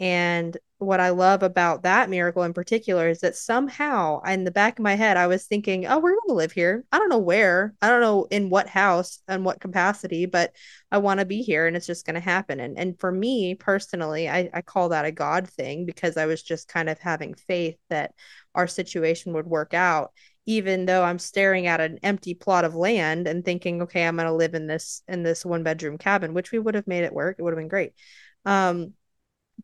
and 0.00 0.56
what 0.78 1.00
I 1.00 1.10
love 1.10 1.42
about 1.42 1.82
that 1.84 2.10
miracle 2.10 2.42
in 2.42 2.52
particular 2.52 3.08
is 3.08 3.20
that 3.20 3.36
somehow 3.36 4.20
in 4.22 4.44
the 4.44 4.50
back 4.50 4.78
of 4.78 4.82
my 4.82 4.94
head, 4.96 5.16
I 5.16 5.28
was 5.28 5.44
thinking, 5.46 5.86
oh, 5.86 5.98
we're 5.98 6.10
going 6.10 6.28
to 6.28 6.34
live 6.34 6.52
here. 6.52 6.84
I 6.92 6.98
don't 6.98 7.08
know 7.08 7.18
where, 7.18 7.74
I 7.80 7.88
don't 7.88 8.00
know 8.00 8.26
in 8.30 8.50
what 8.50 8.68
house 8.68 9.20
and 9.28 9.44
what 9.44 9.60
capacity, 9.60 10.26
but 10.26 10.52
I 10.90 10.98
want 10.98 11.20
to 11.20 11.26
be 11.26 11.42
here 11.42 11.66
and 11.66 11.76
it's 11.76 11.86
just 11.86 12.06
going 12.06 12.14
to 12.14 12.20
happen. 12.20 12.60
And, 12.60 12.76
and 12.78 12.98
for 12.98 13.10
me 13.10 13.54
personally, 13.54 14.28
I, 14.28 14.50
I 14.52 14.62
call 14.62 14.90
that 14.90 15.04
a 15.04 15.12
God 15.12 15.48
thing 15.48 15.86
because 15.86 16.16
I 16.16 16.26
was 16.26 16.42
just 16.42 16.68
kind 16.68 16.88
of 16.88 16.98
having 16.98 17.34
faith 17.34 17.76
that 17.88 18.12
our 18.54 18.66
situation 18.66 19.32
would 19.32 19.46
work 19.46 19.74
out 19.74 20.12
even 20.46 20.84
though 20.84 21.02
I'm 21.02 21.18
staring 21.18 21.68
at 21.68 21.80
an 21.80 21.98
empty 22.02 22.34
plot 22.34 22.66
of 22.66 22.74
land 22.74 23.26
and 23.26 23.42
thinking, 23.42 23.80
okay, 23.80 24.06
I'm 24.06 24.16
going 24.16 24.26
to 24.26 24.34
live 24.34 24.52
in 24.52 24.66
this 24.66 25.02
in 25.08 25.22
this 25.22 25.42
one 25.42 25.62
bedroom 25.62 25.96
cabin, 25.96 26.34
which 26.34 26.52
we 26.52 26.58
would 26.58 26.74
have 26.74 26.86
made 26.86 27.04
it 27.04 27.14
work. 27.14 27.36
It 27.38 27.42
would 27.42 27.54
have 27.54 27.58
been 27.58 27.68
great. 27.68 27.94
Um, 28.44 28.92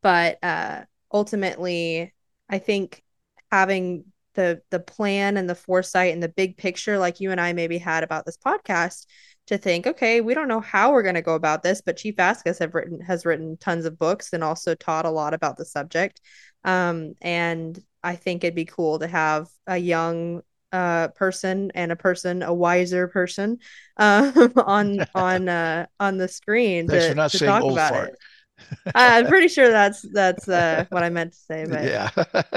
but 0.02 0.42
uh, 0.42 0.85
ultimately, 1.12 2.12
I 2.49 2.59
think 2.59 3.02
having 3.50 4.04
the 4.35 4.62
the 4.70 4.80
plan 4.80 5.37
and 5.37 5.49
the 5.49 5.54
foresight 5.54 6.12
and 6.12 6.23
the 6.23 6.28
big 6.28 6.56
picture, 6.56 6.99
like 6.99 7.20
you 7.20 7.30
and 7.30 7.40
I 7.40 7.52
maybe 7.52 7.78
had 7.78 8.04
about 8.04 8.26
this 8.26 8.38
podcast, 8.38 9.06
to 9.50 9.59
think, 9.59 9.87
okay, 9.87 10.20
we 10.20 10.35
don't 10.35 10.49
know 10.49 10.61
how 10.61 10.92
we're 10.92 11.02
going 11.02 11.16
to 11.16 11.23
go 11.23 11.35
about 11.35 11.62
this, 11.62 11.80
but 11.80 11.97
Chief 11.97 12.16
Vasquez 12.16 12.59
have 12.61 12.75
written 12.75 13.00
has 13.00 13.26
written 13.26 13.56
tons 13.56 13.85
of 13.85 13.99
books 13.99 14.32
and 14.32 14.44
also 14.44 14.75
taught 14.75 15.06
a 15.06 15.11
lot 15.11 15.35
about 15.35 15.56
the 15.56 15.64
subject. 15.64 16.20
Um, 16.64 17.14
and 17.20 17.78
I 18.02 18.16
think 18.16 18.44
it'd 18.44 18.54
be 18.54 18.64
cool 18.64 19.00
to 19.00 19.09
have 19.09 19.49
a 19.66 19.76
young 19.76 20.42
uh 20.73 21.09
person 21.09 21.73
and 21.75 21.90
a 21.90 21.97
person 21.97 22.44
a 22.44 22.54
wiser 22.54 23.09
person 23.09 23.59
um 23.97 24.52
on 24.56 25.00
on 25.16 25.49
uh 25.49 25.85
on 25.99 26.16
the 26.16 26.28
screen 26.28 26.87
Thanks 26.87 27.06
to, 27.06 27.11
for 27.11 27.16
not 27.16 27.30
to 27.32 27.38
saying 27.38 27.50
talk 27.50 27.62
old 27.64 27.73
about 27.73 27.92
fart. 27.92 28.11
it 28.11 28.18
I'm 28.95 29.26
pretty 29.26 29.49
sure 29.49 29.71
that's 29.71 30.02
that's 30.12 30.49
uh 30.49 30.85
what 30.90 31.02
I 31.02 31.11
meant 31.11 31.33
to 31.33 31.38
say 31.38 31.67
but 31.67 31.93
Yeah. 31.93 32.11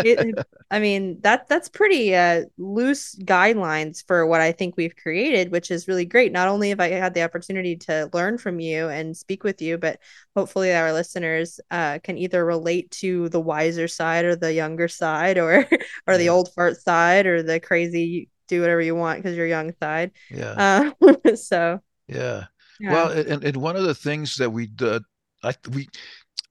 it, 0.03 0.39
I 0.71 0.79
mean 0.79 1.21
that 1.21 1.47
that's 1.49 1.69
pretty 1.69 2.15
uh 2.15 2.43
loose 2.57 3.15
guidelines 3.15 4.05
for 4.07 4.25
what 4.27 4.41
I 4.41 4.51
think 4.51 4.75
we've 4.77 4.95
created 4.95 5.51
which 5.51 5.71
is 5.71 5.87
really 5.87 6.05
great 6.05 6.31
not 6.31 6.47
only 6.47 6.69
have 6.69 6.79
I 6.79 6.89
had 6.89 7.13
the 7.13 7.23
opportunity 7.23 7.77
to 7.77 8.09
learn 8.13 8.37
from 8.37 8.59
you 8.59 8.89
and 8.89 9.15
speak 9.15 9.43
with 9.43 9.61
you 9.61 9.77
but 9.77 9.99
hopefully 10.35 10.73
our 10.73 10.93
listeners 10.93 11.59
uh 11.71 11.99
can 12.03 12.17
either 12.17 12.43
relate 12.45 12.91
to 12.91 13.29
the 13.29 13.41
wiser 13.41 13.87
side 13.87 14.25
or 14.25 14.35
the 14.35 14.53
younger 14.53 14.87
side 14.87 15.37
or 15.37 15.67
or 16.07 16.17
the 16.17 16.29
old 16.29 16.53
fart 16.53 16.81
side 16.81 17.25
or 17.27 17.43
the 17.43 17.59
crazy 17.59 18.29
do 18.47 18.61
whatever 18.61 18.81
you 18.81 18.95
want 18.95 19.19
because 19.21 19.37
you're 19.37 19.47
young 19.47 19.73
side 19.81 20.11
Yeah. 20.29 20.57
uh 20.57 20.91
so 21.35 21.79
Yeah. 22.07 22.45
yeah 22.79 22.89
Well, 22.93 23.11
and, 23.11 23.43
and 23.43 23.57
one 23.57 23.75
of 23.75 23.83
the 23.83 23.95
things 23.95 24.35
that 24.37 24.49
we 24.49 24.67
did, 24.67 25.03
I 25.43 25.55
we 25.71 25.89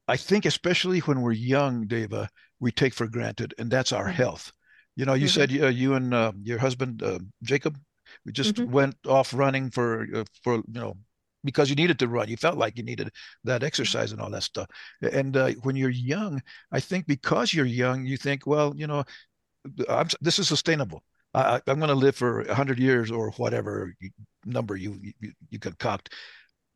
I 0.09 0.17
think 0.17 0.45
especially 0.47 1.01
when 1.01 1.21
we're 1.23 1.33
young, 1.33 1.87
Dava, 1.87 2.29
we 2.61 2.73
take 2.73 2.95
for 2.95 3.07
granted, 3.09 3.55
and 3.59 3.71
that's 3.71 3.93
our 3.93 4.07
hmm 4.07 4.23
health. 4.23 4.53
You 4.97 5.05
know, 5.07 5.15
you 5.15 5.29
hmm 5.29 5.29
said 5.29 5.51
uh, 5.53 5.69
you 5.69 5.95
and 5.95 6.13
uh, 6.15 6.33
your 6.43 6.59
husband 6.59 7.03
uh, 7.03 7.19
Jacob, 7.43 7.79
we 8.27 8.33
just 8.33 8.59
hmm 8.59 8.65
went 8.65 8.97
off 9.07 9.33
running 9.35 9.71
for 9.71 10.07
uh, 10.15 10.25
for 10.45 10.57
you 10.57 10.81
know 10.81 10.97
because 11.45 11.71
you 11.71 11.77
needed 11.77 11.99
to 12.01 12.09
run. 12.09 12.29
You 12.29 12.37
felt 12.37 12.59
like 12.59 12.77
you 12.77 12.85
needed 12.85 13.11
that 13.45 13.63
exercise 13.65 14.13
and 14.13 14.21
all 14.21 14.31
that 14.31 14.43
stuff. 14.45 14.69
And 15.03 15.37
uh, 15.37 15.51
when 15.63 15.77
you're 15.77 15.91
young, 15.91 16.43
I 16.73 16.81
think 16.81 17.07
because 17.07 17.53
you're 17.55 17.67
young, 17.67 18.07
you 18.07 18.17
think, 18.17 18.47
well, 18.47 18.75
you 18.77 18.87
know, 18.87 19.05
I'm, 19.89 20.09
this 20.21 20.39
is 20.39 20.49
sustainable. 20.49 21.03
I, 21.35 21.61
I'm 21.67 21.79
going 21.79 21.89
to 21.89 21.95
live 21.95 22.17
for 22.17 22.43
100 22.45 22.79
years 22.79 23.11
or 23.11 23.31
whatever 23.33 23.95
number 24.45 24.77
you, 24.77 24.99
you 25.21 25.33
you 25.51 25.59
concoct. 25.59 26.13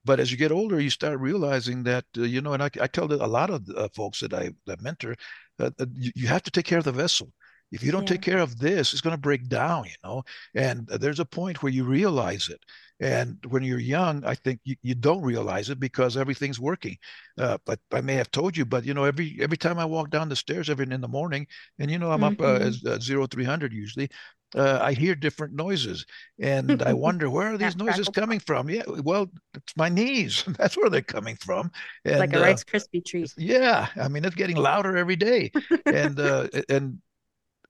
But 0.07 0.21
as 0.21 0.31
you 0.31 0.39
get 0.39 0.53
older, 0.53 0.81
you 0.81 0.91
start 0.91 1.21
realizing 1.21 1.83
that 1.85 2.07
uh, 2.17 2.23
you 2.23 2.41
know, 2.41 2.55
and 2.55 2.63
I, 2.63 2.71
I 2.81 2.87
tell 2.89 3.13
a 3.13 3.27
lot 3.39 3.51
of 3.51 3.69
uh, 3.77 3.89
folks 3.95 4.21
that 4.21 4.33
I 4.35 4.53
that 4.67 4.83
mentor, 4.83 5.17
uh, 5.59 5.71
uh, 5.81 5.87
you, 5.95 6.13
you 6.15 6.29
have 6.29 6.43
to 6.45 6.51
take 6.51 6.67
care 6.67 6.79
of 6.79 6.85
the 6.85 6.93
vessel. 6.93 7.33
If 7.73 7.83
you 7.83 7.91
don't 7.93 8.07
yeah 8.07 8.13
take 8.13 8.23
care 8.23 8.39
of 8.39 8.59
this, 8.61 8.93
it's 8.93 9.03
going 9.03 9.17
to 9.17 9.21
break 9.21 9.49
down, 9.49 9.85
you 9.87 9.91
know. 10.05 10.23
And 10.55 10.87
there's 10.87 11.21
a 11.21 11.25
point 11.25 11.63
where 11.63 11.73
you 11.73 11.85
realize 11.85 12.49
it. 12.49 12.61
And 13.01 13.39
when 13.49 13.63
you're 13.65 13.81
young, 13.81 14.25
I 14.25 14.35
think 14.37 14.61
you, 14.65 14.77
you 14.83 14.95
don't 14.95 15.23
realize 15.23 15.69
it 15.69 15.81
because 15.81 16.17
everything's 16.17 16.61
working. 16.61 16.97
Uh, 17.39 17.59
but 17.67 17.81
I 17.93 18.01
may 18.01 18.15
have 18.15 18.31
told 18.31 18.57
you, 18.57 18.65
but 18.65 18.85
you 18.87 18.95
know, 18.95 19.05
every 19.05 19.37
every 19.41 19.57
time 19.59 19.79
I 19.79 19.85
walk 19.85 20.11
down 20.11 20.29
the 20.29 20.37
stairs 20.37 20.71
every 20.71 20.91
in 20.91 21.01
the 21.01 21.09
morning, 21.09 21.47
and 21.79 21.91
you 21.91 21.99
know, 21.99 22.13
I'm 22.13 22.25
up 22.25 22.41
uh, 22.41 22.55
hmm 22.55 22.69
as 22.69 22.83
uh, 22.85 22.99
zero 23.01 23.27
three 23.27 23.45
hundred 23.45 23.73
usually, 23.73 24.09
uh, 24.55 24.79
I 24.81 24.93
hear 24.93 25.15
different 25.15 25.55
noises, 25.55 26.07
and 26.39 26.83
I 26.83 26.93
wonder 26.95 27.29
where 27.29 27.53
are 27.55 27.59
these 27.59 27.77
noises 27.77 28.09
coming 28.09 28.39
from? 28.41 28.71
Yeah, 28.71 28.83
well, 28.87 29.31
it's 29.55 29.77
my 29.77 29.89
knees. 29.89 30.45
That's 30.59 30.77
where 30.77 30.91
they're 30.91 31.03
coming 31.03 31.37
from. 31.37 31.71
like 32.05 32.33
And 32.33 32.35
a 32.35 32.39
uh, 32.39 32.43
Rice 32.43 32.65
Krispie 32.65 33.05
treat 33.05 33.33
yeah, 33.37 33.89
I 33.97 34.09
mean, 34.09 34.25
it's 34.25 34.37
getting 34.37 34.57
louder 34.57 34.97
every 34.97 35.17
day. 35.17 35.51
And 35.87 36.19
uh, 36.21 36.49
and 36.69 36.99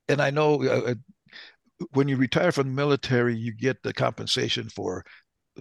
and 0.08 0.20
I 0.20 0.30
know 0.30 0.62
uh, 0.62 0.94
when 1.92 2.08
you 2.08 2.16
retire 2.16 2.52
from 2.52 2.68
the 2.68 2.74
military, 2.74 3.36
you 3.36 3.52
get 3.52 3.82
the 3.82 3.92
compensation 3.92 4.68
for 4.68 5.04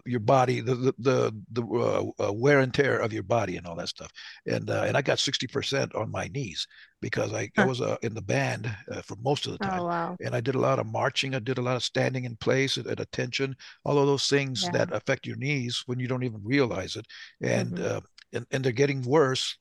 your 0.06 0.20
body, 0.20 0.62
the 0.62 0.76
the 0.76 0.94
the, 1.00 1.44
the 1.52 1.64
uh, 1.64 2.28
uh, 2.28 2.34
wear 2.34 2.60
and 2.60 2.74
tear 2.74 3.00
of 3.00 3.14
your 3.14 3.24
body 3.24 3.58
and 3.58 3.66
all 3.68 3.76
that 3.76 3.90
stuff. 3.90 4.12
And 4.46 4.70
uh, 4.70 4.84
and 4.88 4.98
I 4.98 5.02
got 5.02 5.20
sixty 5.20 5.48
percent 5.48 5.94
on 5.96 6.12
my 6.12 6.28
knees 6.28 6.68
because 7.02 7.34
I 7.34 7.50
I 7.58 7.64
was 7.64 7.82
uh, 7.82 7.98
in 8.02 8.14
the 8.14 8.22
band 8.22 8.74
uh, 8.92 9.02
for 9.02 9.16
most 9.22 9.46
of 9.46 9.54
the 9.54 9.60
time, 9.60 9.82
oh 9.82 9.86
wow 9.86 10.18
and 10.22 10.36
I 10.36 10.42
did 10.42 10.56
a 10.56 10.60
lot 10.60 10.80
of 10.80 10.86
marching. 10.88 11.36
I 11.36 11.40
did 11.40 11.58
a 11.58 11.62
lot 11.62 11.76
of 11.76 11.84
standing 11.84 12.26
in 12.26 12.36
place 12.38 12.78
at, 12.78 12.88
at 12.88 13.00
attention. 13.00 13.56
All 13.84 13.98
of 14.00 14.08
those 14.08 14.28
things 14.30 14.68
yeah 14.68 14.72
that 14.72 14.92
affect 14.94 15.26
your 15.28 15.38
knees 15.38 15.84
when 15.86 16.00
you 16.00 16.08
don't 16.08 16.24
even 16.24 16.42
realize 16.44 16.96
it, 16.96 17.06
and 17.42 17.80
hmm 17.80 17.80
uh, 17.80 18.02
and 18.34 18.46
and 18.52 18.64
they're 18.64 18.72
getting 18.72 19.02
worse 19.04 19.58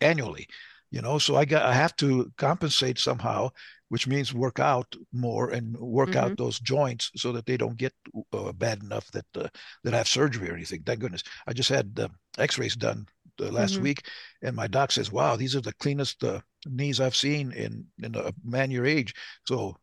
annually 0.00 0.46
you 0.90 1.00
know 1.00 1.18
so 1.18 1.36
i 1.36 1.44
got 1.44 1.62
i 1.64 1.72
have 1.72 1.94
to 1.96 2.30
compensate 2.36 2.98
somehow 2.98 3.48
which 3.88 4.06
means 4.06 4.34
work 4.34 4.58
out 4.58 4.94
more 5.12 5.50
and 5.50 5.76
work 5.78 6.16
out 6.16 6.32
hmm 6.32 6.36
those 6.36 6.58
joints 6.60 7.10
so 7.16 7.32
that 7.32 7.46
they 7.46 7.56
don't 7.56 7.76
get 7.76 7.92
uh, 8.32 8.52
bad 8.52 8.82
enough 8.82 9.10
that 9.12 9.26
uh, 9.36 9.48
that 9.84 9.94
I 9.94 9.98
have 9.98 10.08
surgery 10.08 10.50
or 10.50 10.54
anything. 10.54 10.82
Thank 10.82 11.00
goodness. 11.00 11.22
I 11.46 11.52
just 11.52 11.68
had 11.68 11.98
uh, 12.00 12.08
X-rays 12.38 12.76
done 12.76 13.06
last 13.38 13.78
hmm 13.78 13.80
week, 13.80 14.06
and 14.42 14.56
my 14.56 14.66
doc 14.66 14.92
says, 14.92 15.12
"Wow, 15.12 15.36
these 15.36 15.54
are 15.56 15.60
the 15.60 15.74
cleanest 15.74 16.22
uh, 16.24 16.40
knees 16.66 17.00
I've 17.00 17.16
seen 17.16 17.52
in 17.52 17.86
in 18.02 18.14
a 18.14 18.32
man 18.44 18.70
your 18.70 18.86
age." 18.86 19.14
So 19.46 19.76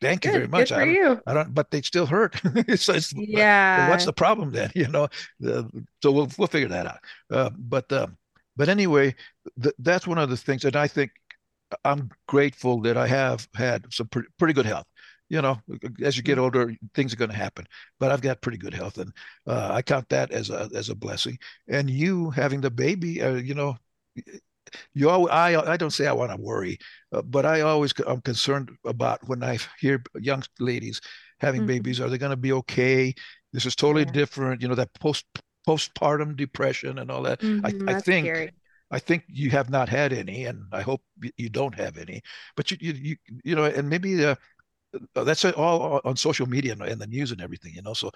thank 0.00 0.24
you 0.24 0.30
very 0.30 0.48
good 0.48 0.50
good 0.54 0.68
much. 0.68 0.72
for 0.72 0.82
I 0.82 0.84
don't, 0.84 0.98
you 0.98 1.20
I 1.26 1.34
don't, 1.34 1.54
but 1.54 1.70
they 1.70 1.82
still 1.82 2.06
hurt. 2.06 2.36
so 2.76 2.94
it's, 2.94 3.14
well, 3.32 3.46
what's 3.74 4.04
the 4.04 4.12
problem 4.12 4.50
then? 4.52 4.70
You 4.76 4.88
know, 4.88 5.08
so 5.42 6.10
we'll 6.12 6.28
we'll 6.38 6.48
figure 6.48 6.68
that 6.68 6.86
out. 6.86 6.98
Uh, 7.30 7.50
but 7.58 7.90
um, 7.92 8.16
but 8.56 8.68
anyway, 8.68 9.14
th- 9.62 9.74
that's 9.78 10.06
one 10.06 10.18
of 10.18 10.30
the 10.30 10.36
things 10.36 10.62
that 10.62 10.76
I 10.76 10.86
think 10.88 11.10
I'm 11.84 12.10
grateful 12.28 12.80
that 12.82 12.96
I 12.96 13.06
have 13.06 13.48
had 13.54 13.86
some 13.92 14.08
pretty, 14.08 14.28
pretty 14.38 14.54
good 14.54 14.66
health. 14.66 14.86
You 15.28 15.40
know, 15.42 15.60
as 16.02 16.16
you 16.16 16.24
get 16.24 16.38
hmm 16.38 16.40
older, 16.40 16.74
things 16.94 17.12
are 17.12 17.16
going 17.16 17.30
to 17.30 17.36
happen, 17.36 17.64
but 18.00 18.10
I've 18.10 18.20
got 18.20 18.40
pretty 18.42 18.58
good 18.58 18.74
health, 18.74 18.98
and 18.98 19.12
uh, 19.46 19.68
I 19.70 19.80
count 19.80 20.08
that 20.08 20.32
as 20.32 20.50
a 20.50 20.68
as 20.74 20.88
a 20.88 20.94
blessing. 20.96 21.38
And 21.68 21.88
you 21.88 22.30
having 22.30 22.60
the 22.60 22.70
baby, 22.70 23.22
uh, 23.22 23.34
you 23.36 23.54
know, 23.54 23.76
you 24.94 25.10
always, 25.10 25.30
I 25.32 25.56
I 25.72 25.76
don't 25.76 25.90
say 25.90 26.06
I 26.06 26.12
want 26.12 26.30
to 26.30 26.36
worry, 26.36 26.78
uh, 27.12 27.22
but 27.22 27.46
I 27.46 27.60
always 27.62 27.92
I'm 28.06 28.20
concerned 28.20 28.70
about 28.84 29.20
when 29.28 29.42
I 29.42 29.58
hear 29.80 30.02
young 30.20 30.42
ladies 30.58 31.00
having 31.40 31.64
hmm 31.64 31.64
babies. 31.64 32.00
Are 32.00 32.08
they 32.08 32.18
going 32.18 32.30
to 32.30 32.36
be 32.36 32.52
okay? 32.52 33.14
This 33.52 33.66
is 33.66 33.76
totally 33.76 34.04
yeah 34.04 34.04
different. 34.04 34.62
You 34.62 34.68
know 34.68 34.74
that 34.74 34.92
post 34.94 35.24
postpartum 35.68 36.36
depression 36.36 36.98
and 36.98 37.10
all 37.10 37.22
that. 37.22 37.42
I 37.64 37.72
hmm 37.72 37.86
I 37.86 37.94
that's 37.94 38.06
think 38.06 38.32
scary 38.32 38.50
I 38.90 38.98
think 38.98 39.24
you 39.28 39.50
have 39.50 39.70
not 39.70 39.88
had 39.88 40.12
any, 40.12 40.46
and 40.46 40.64
I 40.72 40.82
hope 40.82 41.02
you 41.36 41.48
don't 41.48 41.74
have 41.76 41.96
any. 41.96 42.22
But 42.56 42.70
you 42.70 42.78
you 42.80 42.92
you, 42.94 43.16
you 43.44 43.54
know, 43.56 43.64
and 43.64 43.88
maybe 43.88 44.24
uh, 44.24 44.34
that's 45.14 45.44
all 45.44 46.00
on 46.04 46.16
social 46.16 46.46
media 46.48 46.74
and 46.78 47.00
the 47.00 47.06
news 47.06 47.32
and 47.32 47.40
everything, 47.40 47.72
you 47.74 47.82
know. 47.82 47.94
So 47.94 48.10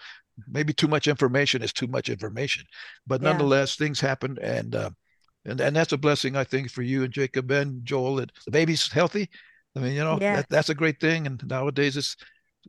maybe 0.49 0.73
too 0.73 0.89
much 0.89 1.09
information 1.09 1.63
is 1.63 1.73
too 1.73 1.87
much 1.87 2.09
information, 2.09 2.65
but 3.07 3.21
yeah 3.21 3.29
nonetheless, 3.31 3.77
things 3.77 4.01
happen, 4.01 4.39
and 4.43 4.75
uh, 4.75 4.91
and 5.45 5.61
and 5.61 5.77
that's 5.77 5.93
a 5.93 5.99
blessing, 5.99 6.37
I 6.37 6.45
think, 6.45 6.71
for 6.71 6.83
you 6.83 7.05
and 7.05 7.13
Jacob 7.13 7.51
and 7.51 7.85
Joel 7.85 8.17
that 8.17 8.33
the 8.45 8.51
baby's 8.51 8.91
healthy. 8.91 9.31
I 9.77 9.81
mean, 9.81 9.95
you 9.95 10.05
know, 10.05 10.21
yeah 10.21 10.37
that 10.37 10.47
that's 10.49 10.71
a 10.71 10.75
great 10.75 11.01
thing. 11.01 11.27
And 11.27 11.43
nowadays, 11.47 11.97
it's 11.97 12.17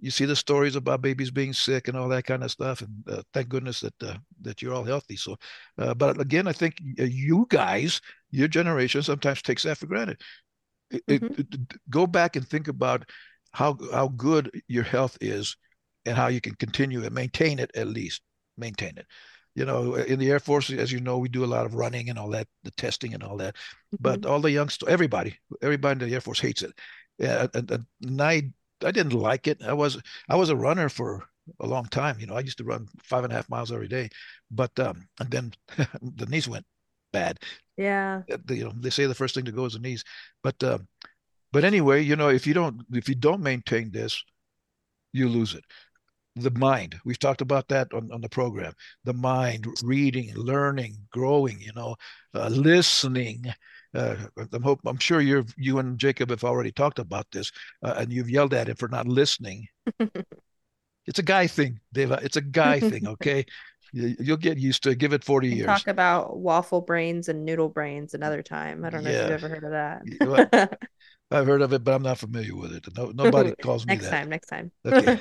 you 0.01 0.11
see 0.11 0.25
the 0.25 0.35
stories 0.35 0.75
about 0.75 1.01
babies 1.01 1.31
being 1.31 1.53
sick 1.53 1.87
and 1.87 1.97
all 1.97 2.09
that 2.09 2.25
kind 2.25 2.43
of 2.43 2.51
stuff. 2.51 2.81
And 2.81 3.03
uh, 3.09 3.23
thank 3.33 3.49
goodness 3.49 3.81
that 3.81 4.03
uh, 4.03 4.17
that 4.41 4.61
you're 4.61 4.73
all 4.73 4.83
healthy. 4.83 5.15
So, 5.15 5.35
uh, 5.77 5.93
but 5.93 6.19
again, 6.19 6.47
I 6.47 6.53
think 6.53 6.75
you 6.79 7.45
guys, 7.49 8.01
your 8.31 8.47
generation, 8.47 9.01
sometimes 9.03 9.41
takes 9.41 9.63
that 9.63 9.77
for 9.77 9.87
granted. 9.87 10.21
It, 10.91 11.03
it, 11.07 11.23
it, 11.37 11.47
go 11.89 12.05
back 12.07 12.35
and 12.35 12.47
think 12.47 12.67
about 12.67 13.09
how 13.51 13.77
how 13.91 14.09
good 14.09 14.51
your 14.67 14.83
health 14.83 15.17
is 15.21 15.57
and 16.05 16.15
how 16.15 16.27
you 16.27 16.41
can 16.41 16.55
continue 16.55 17.03
and 17.03 17.13
maintain 17.13 17.59
it 17.59 17.71
at 17.75 17.87
least 17.87 18.21
maintain 18.57 18.97
it 18.97 19.07
you 19.55 19.65
know 19.65 19.95
in 19.95 20.19
the 20.19 20.29
air 20.29 20.39
force 20.39 20.69
as 20.69 20.91
you 20.91 20.99
know 20.99 21.17
we 21.17 21.27
do 21.27 21.43
a 21.43 21.47
lot 21.47 21.65
of 21.65 21.73
running 21.73 22.09
and 22.09 22.19
all 22.19 22.29
that 22.29 22.47
the 22.63 22.71
testing 22.71 23.13
and 23.13 23.23
all 23.23 23.37
that 23.37 23.55
but 23.99 24.23
hmm 24.23 24.25
all 24.25 24.39
the 24.39 24.51
youngsters 24.51 24.87
everybody 24.87 25.35
everybody 25.61 26.03
in 26.03 26.09
the 26.09 26.13
air 26.13 26.21
force 26.21 26.39
hates 26.39 26.61
it 26.61 26.73
yeah, 27.17 27.47
and, 27.53 27.85
and 28.01 28.21
I 28.21 28.51
I 28.83 28.91
didn't 28.91 29.13
like 29.13 29.47
it. 29.47 29.61
I 29.63 29.73
was 29.73 30.01
I 30.29 30.35
was 30.35 30.49
a 30.49 30.55
runner 30.55 30.89
for 30.89 31.23
a 31.59 31.67
long 31.67 31.85
time. 31.85 32.19
You 32.19 32.27
know, 32.27 32.35
I 32.35 32.41
used 32.41 32.57
to 32.59 32.63
run 32.63 32.87
five 33.03 33.23
and 33.23 33.31
a 33.33 33.35
half 33.35 33.49
miles 33.49 33.71
every 33.71 33.87
day, 33.87 34.09
but 34.51 34.77
um, 34.79 35.07
and 35.19 35.29
then 35.31 35.53
the 36.01 36.25
knees 36.25 36.47
went 36.47 36.65
bad. 37.11 37.39
yeah 37.77 38.23
The, 38.27 38.55
you 38.55 38.63
know, 38.65 38.73
they 38.77 38.89
say 38.89 39.05
the 39.05 39.15
first 39.15 39.35
thing 39.35 39.45
to 39.45 39.51
go 39.51 39.65
is 39.65 39.73
the 39.73 39.79
knees, 39.79 40.03
but 40.43 40.61
uh, 40.63 40.79
but 41.51 41.63
anyway, 41.63 42.01
you 42.03 42.15
know, 42.15 42.29
if 42.29 42.47
you 42.47 42.53
don't 42.53 42.81
if 42.93 43.09
you 43.09 43.15
don't 43.15 43.41
maintain 43.41 43.91
this, 43.91 44.23
you 45.13 45.29
lose 45.29 45.53
it. 45.55 45.63
The 46.35 46.51
mind, 46.51 46.99
we've 47.05 47.19
talked 47.19 47.41
about 47.41 47.69
that 47.69 47.93
on, 47.93 48.11
on 48.11 48.21
the 48.21 48.29
program. 48.29 48.73
The 49.05 49.13
mind, 49.13 49.67
reading, 49.83 50.33
learning, 50.35 50.97
growing, 51.11 51.61
you 51.61 51.71
know, 51.75 51.95
uh, 52.33 52.49
listening. 52.49 53.45
Uh, 53.95 54.15
I'm 54.51 54.63
hope 54.63 54.79
I'm 54.85 54.99
sure 54.99 55.21
you're 55.21 55.45
you 55.57 55.79
and 55.79 55.97
Jacob 55.97 56.29
have 56.29 56.43
already 56.43 56.71
talked 56.71 56.99
about 56.99 57.27
this, 57.31 57.51
uh, 57.83 57.95
and 57.97 58.11
you've 58.11 58.29
yelled 58.29 58.53
at 58.53 58.69
him 58.69 58.75
for 58.75 58.87
not 58.87 59.07
listening. 59.07 59.67
It's 61.07 61.19
a 61.19 61.23
guy 61.23 61.47
thing, 61.47 61.79
Dave. 61.93 62.11
It's 62.11 62.37
a 62.37 62.41
guy 62.41 62.79
thing. 62.79 63.07
Okay, 63.07 63.45
you, 63.93 64.15
you'll 64.19 64.37
get 64.37 64.57
used 64.57 64.83
to 64.83 64.89
it. 64.89 64.97
Give 64.97 65.13
it 65.13 65.23
40 65.23 65.49
years. 65.49 65.67
talk 65.67 65.87
about 65.87 66.37
waffle 66.37 66.81
brains 66.81 67.29
and 67.29 67.45
noodle 67.45 67.69
brains 67.69 68.13
another 68.13 68.41
time. 68.43 68.83
I 68.85 68.89
don't 68.89 69.03
know 69.03 69.09
if 69.09 69.21
you've 69.21 69.29
ever 69.29 69.49
heard 69.49 69.63
of 69.63 69.71
Well, 70.21 70.45
that. 70.51 70.79
I've 71.31 71.47
heard 71.47 71.61
of 71.61 71.73
it, 71.73 71.83
but 71.83 71.93
I'm 71.93 72.03
not 72.03 72.19
familiar 72.19 72.55
with 72.55 72.73
it. 72.73 72.87
No, 72.95 73.11
nobody 73.11 73.53
calls 73.61 73.87
me 73.87 73.95
next 73.95 73.99
that. 73.99 74.17
time, 74.17 74.29
next 74.29 74.47
time. 74.47 74.71
Okay. 74.85 75.11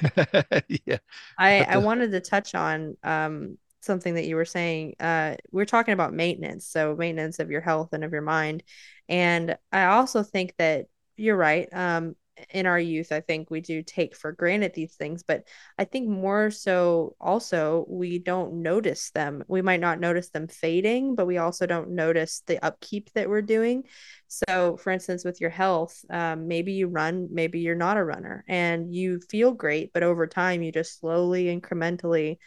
yeah. 0.86 0.98
I 1.38 1.62
I 1.64 1.76
uh, 1.76 1.80
wanted 1.80 2.12
to 2.12 2.20
touch 2.20 2.54
on 2.54 2.96
um 3.02 3.58
something 3.84 4.14
that 4.14 4.26
you 4.26 4.36
were 4.36 4.44
saying. 4.44 4.94
Uh, 4.98 5.36
we're 5.50 5.64
talking 5.64 5.94
about 5.94 6.12
maintenance, 6.12 6.66
so 6.66 6.94
maintenance 6.96 7.38
of 7.38 7.50
your 7.50 7.60
health 7.60 7.92
and 7.92 8.04
of 8.04 8.12
your 8.12 8.22
mind. 8.22 8.62
And 9.08 9.56
I 9.72 9.84
also 9.86 10.22
think 10.22 10.54
that 10.58 10.86
you're 11.16 11.36
right. 11.36 11.68
Um, 11.72 12.16
in 12.50 12.66
our 12.66 12.78
youth, 12.78 13.12
I 13.12 13.20
think 13.20 13.50
we 13.50 13.60
do 13.60 13.82
take 13.82 14.16
for 14.16 14.32
granted 14.32 14.74
these 14.74 14.94
things, 14.94 15.22
but 15.22 15.44
I 15.78 15.84
think 15.84 16.08
more 16.08 16.50
so 16.50 17.14
also 17.20 17.86
we 17.88 18.18
don't 18.18 18.62
notice 18.62 19.10
them. 19.10 19.44
We 19.46 19.62
might 19.62 19.80
not 19.80 20.00
notice 20.00 20.30
them 20.30 20.48
fading, 20.48 21.14
but 21.14 21.26
we 21.26 21.38
also 21.38 21.66
don't 21.66 21.90
notice 21.90 22.42
the 22.46 22.64
upkeep 22.64 23.10
that 23.14 23.28
we're 23.28 23.42
doing. 23.42 23.84
So, 24.26 24.76
for 24.76 24.90
instance, 24.90 25.24
with 25.24 25.40
your 25.40 25.50
health, 25.50 26.04
um, 26.10 26.48
maybe 26.48 26.72
you 26.72 26.88
run, 26.88 27.28
maybe 27.30 27.60
you're 27.60 27.76
not 27.76 27.96
a 27.96 28.04
runner, 28.04 28.44
and 28.48 28.92
you 28.92 29.20
feel 29.20 29.52
great, 29.52 29.92
but 29.92 30.02
over 30.02 30.26
time, 30.26 30.62
you 30.62 30.72
just 30.72 30.98
slowly, 30.98 31.44
incrementally 31.44 32.38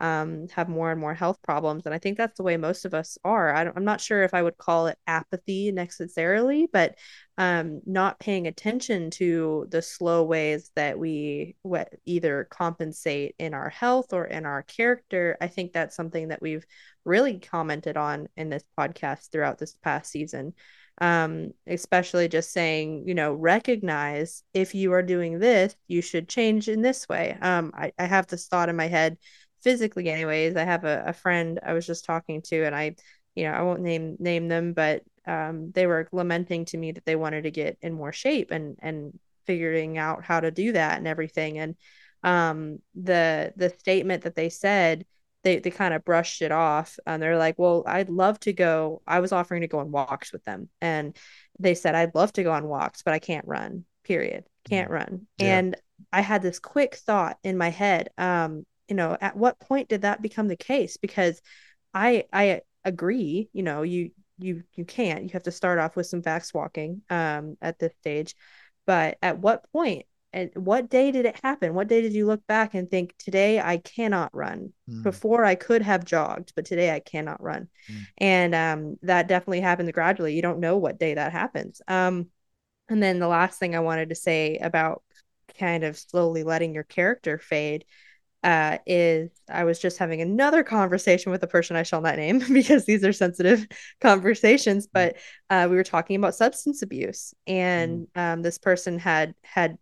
um, 0.00 0.48
have 0.48 0.68
more 0.68 0.90
and 0.90 1.00
more 1.00 1.14
health 1.14 1.40
problems. 1.42 1.86
And 1.86 1.94
I 1.94 1.98
think 1.98 2.18
that's 2.18 2.36
the 2.36 2.42
way 2.42 2.56
most 2.56 2.84
of 2.84 2.94
us 2.94 3.18
are. 3.24 3.54
I 3.54 3.62
am 3.62 3.84
not 3.84 4.00
sure 4.00 4.22
if 4.22 4.34
I 4.34 4.42
would 4.42 4.58
call 4.58 4.88
it 4.88 4.98
apathy 5.06 5.72
necessarily, 5.72 6.68
but 6.72 6.96
um, 7.38 7.80
not 7.86 8.18
paying 8.18 8.46
attention 8.46 9.10
to 9.12 9.66
the 9.70 9.82
slow 9.82 10.24
ways 10.24 10.70
that 10.74 10.98
we 10.98 11.56
either 12.04 12.46
compensate 12.50 13.34
in 13.38 13.54
our 13.54 13.68
health 13.68 14.12
or 14.12 14.24
in 14.24 14.46
our 14.46 14.62
character. 14.62 15.36
I 15.40 15.48
think 15.48 15.72
that's 15.72 15.96
something 15.96 16.28
that 16.28 16.42
we've 16.42 16.66
really 17.04 17.38
commented 17.38 17.96
on 17.96 18.28
in 18.36 18.50
this 18.50 18.64
podcast 18.78 19.30
throughout 19.30 19.58
this 19.58 19.76
past 19.82 20.10
season 20.10 20.54
um, 20.98 21.52
especially 21.66 22.28
just 22.28 22.52
saying, 22.52 23.04
you 23.06 23.14
know, 23.14 23.32
recognize 23.34 24.42
if 24.54 24.74
you 24.74 24.92
are 24.92 25.02
doing 25.02 25.38
this, 25.38 25.76
you 25.88 26.00
should 26.00 26.28
change 26.28 26.68
in 26.68 26.80
this 26.80 27.08
way. 27.08 27.36
Um, 27.40 27.72
I, 27.74 27.92
I 27.98 28.06
have 28.06 28.26
this 28.26 28.46
thought 28.46 28.68
in 28.68 28.76
my 28.76 28.86
head 28.86 29.18
physically 29.66 30.08
anyways. 30.08 30.54
I 30.54 30.62
have 30.62 30.84
a, 30.84 31.06
a 31.08 31.12
friend 31.12 31.58
I 31.60 31.72
was 31.72 31.84
just 31.84 32.04
talking 32.04 32.40
to 32.42 32.64
and 32.64 32.72
I, 32.72 32.94
you 33.34 33.42
know, 33.42 33.50
I 33.50 33.62
won't 33.62 33.80
name 33.80 34.14
name 34.20 34.46
them, 34.46 34.74
but 34.74 35.02
um, 35.26 35.72
they 35.72 35.88
were 35.88 36.08
lamenting 36.12 36.66
to 36.66 36.78
me 36.78 36.92
that 36.92 37.04
they 37.04 37.16
wanted 37.16 37.42
to 37.42 37.50
get 37.50 37.76
in 37.82 37.92
more 37.92 38.12
shape 38.12 38.52
and 38.52 38.76
and 38.78 39.18
figuring 39.44 39.98
out 39.98 40.22
how 40.22 40.38
to 40.38 40.52
do 40.52 40.70
that 40.70 40.98
and 40.98 41.08
everything. 41.08 41.58
And 41.58 41.74
um, 42.22 42.78
the 42.94 43.52
the 43.56 43.70
statement 43.70 44.22
that 44.22 44.36
they 44.36 44.50
said 44.50 45.04
they 45.42 45.58
they 45.58 45.72
kind 45.72 45.94
of 45.94 46.04
brushed 46.04 46.42
it 46.42 46.52
off 46.52 46.96
and 47.04 47.20
they're 47.20 47.36
like, 47.36 47.58
"Well, 47.58 47.82
I'd 47.88 48.08
love 48.08 48.38
to 48.40 48.52
go. 48.52 49.02
I 49.04 49.18
was 49.18 49.32
offering 49.32 49.62
to 49.62 49.68
go 49.68 49.80
on 49.80 49.90
walks 49.90 50.32
with 50.32 50.44
them." 50.44 50.68
And 50.80 51.16
they 51.58 51.74
said, 51.74 51.96
"I'd 51.96 52.14
love 52.14 52.32
to 52.34 52.44
go 52.44 52.52
on 52.52 52.68
walks, 52.68 53.02
but 53.02 53.14
I 53.14 53.18
can't 53.18 53.48
run." 53.48 53.84
Period. 54.04 54.44
Can't 54.68 54.90
run. 54.90 55.26
yeah. 55.38 55.58
And 55.58 55.76
I 56.12 56.20
had 56.20 56.42
this 56.42 56.60
quick 56.60 56.94
thought 56.94 57.38
in 57.42 57.58
my 57.58 57.70
head. 57.70 58.10
Um, 58.16 58.64
you 58.88 58.96
know, 58.96 59.16
at 59.20 59.36
what 59.36 59.58
point 59.60 59.88
did 59.88 60.02
that 60.02 60.22
become 60.22 60.48
the 60.48 60.56
case? 60.56 60.96
Because 60.96 61.40
I 61.94 62.24
I 62.32 62.62
agree, 62.84 63.48
you 63.52 63.62
know, 63.62 63.82
you 63.82 64.10
you 64.38 64.62
you 64.74 64.84
can't. 64.84 65.24
You 65.24 65.30
have 65.30 65.44
to 65.44 65.50
start 65.50 65.78
off 65.78 65.96
with 65.96 66.06
some 66.06 66.22
fast 66.22 66.54
walking 66.54 67.02
um 67.10 67.56
at 67.60 67.78
this 67.78 67.94
stage. 68.00 68.34
But 68.86 69.18
at 69.22 69.38
what 69.38 69.70
point 69.72 70.06
and 70.32 70.50
what 70.54 70.90
day 70.90 71.10
did 71.10 71.26
it 71.26 71.40
happen? 71.42 71.74
What 71.74 71.88
day 71.88 72.02
did 72.02 72.12
you 72.12 72.26
look 72.26 72.46
back 72.46 72.74
and 72.74 72.90
think, 72.90 73.14
today 73.18 73.60
I 73.60 73.78
cannot 73.78 74.34
run? 74.34 74.72
Mm, 74.88 75.02
Before 75.02 75.44
I 75.44 75.54
could 75.54 75.82
have 75.82 76.04
jogged, 76.04 76.52
but 76.54 76.64
today 76.66 76.94
I 76.94 77.00
cannot 77.00 77.42
run. 77.42 77.68
mm, 77.90 78.06
And 78.18 78.54
um, 78.54 78.96
that 79.02 79.28
definitely 79.28 79.60
happens 79.60 79.90
gradually. 79.92 80.34
You 80.34 80.42
don't 80.42 80.60
know 80.60 80.76
what 80.76 80.98
day 80.98 81.14
that 81.14 81.32
happens. 81.32 81.80
Um, 81.88 82.28
and 82.88 83.02
then 83.02 83.18
the 83.18 83.28
last 83.28 83.58
thing 83.58 83.74
I 83.74 83.80
wanted 83.80 84.10
to 84.10 84.14
say 84.14 84.58
about 84.58 85.02
kind 85.58 85.84
of 85.84 85.98
slowly 85.98 86.44
letting 86.44 86.74
your 86.74 86.84
character 86.84 87.38
fade 87.38 87.84
uh, 88.46 88.78
is 88.86 89.28
I 89.50 89.64
was 89.64 89.80
just 89.80 89.98
having 89.98 90.20
another 90.20 90.62
conversation 90.62 91.32
with 91.32 91.42
a 91.42 91.48
person 91.48 91.74
I 91.74 91.82
shall 91.82 92.00
not 92.00 92.14
name 92.14 92.38
because 92.52 92.84
these 92.84 93.04
are 93.04 93.12
sensitive 93.12 93.66
conversations, 94.00 94.86
mm, 94.86 94.90
but 94.92 95.16
uh, 95.50 95.66
we 95.68 95.74
were 95.74 95.82
talking 95.82 96.14
about 96.14 96.36
substance 96.36 96.82
abuse, 96.82 97.34
and 97.48 98.06
um, 98.14 98.42
this 98.42 98.58
person 98.58 99.00
had 99.00 99.34
had 99.42 99.78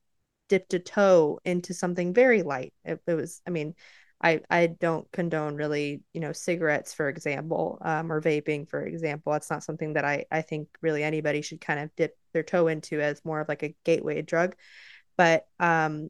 dipped 0.48 0.72
a 0.72 0.78
toe 0.78 1.40
into 1.44 1.74
something 1.74 2.14
very 2.14 2.42
light. 2.42 2.72
It, 2.86 3.00
it 3.06 3.12
was, 3.12 3.42
I 3.46 3.50
mean, 3.50 3.74
I 4.22 4.40
I 4.48 4.68
don't 4.68 5.12
condone 5.12 5.56
really, 5.56 6.02
you 6.14 6.22
know, 6.22 6.32
cigarettes, 6.32 6.94
for 6.94 7.10
example, 7.10 7.76
um, 7.82 8.10
or 8.10 8.22
vaping, 8.22 8.66
for 8.66 8.82
example. 8.86 9.32
That's 9.32 9.50
not 9.50 9.62
something 9.62 9.92
that 9.92 10.06
I 10.06 10.24
I 10.30 10.40
think 10.40 10.68
really 10.80 11.04
anybody 11.04 11.42
should 11.42 11.60
kind 11.60 11.80
of 11.80 11.94
dip 11.96 12.16
their 12.32 12.42
toe 12.42 12.68
into 12.68 12.98
as 13.02 13.22
more 13.26 13.42
of 13.42 13.48
like 13.48 13.62
a 13.62 13.74
gateway 13.84 14.22
drug. 14.22 14.56
But 15.18 15.46
um, 15.60 16.08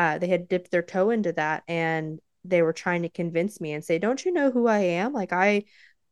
uh, 0.00 0.16
they 0.16 0.28
had 0.28 0.48
dipped 0.48 0.70
their 0.70 0.82
toe 0.82 1.10
into 1.10 1.30
that, 1.32 1.62
and 1.68 2.20
they 2.42 2.62
were 2.62 2.72
trying 2.72 3.02
to 3.02 3.10
convince 3.10 3.60
me 3.60 3.72
and 3.72 3.84
say, 3.84 3.98
"Don't 3.98 4.24
you 4.24 4.32
know 4.32 4.50
who 4.50 4.66
I 4.66 4.78
am? 4.78 5.12
Like 5.12 5.30
I, 5.30 5.64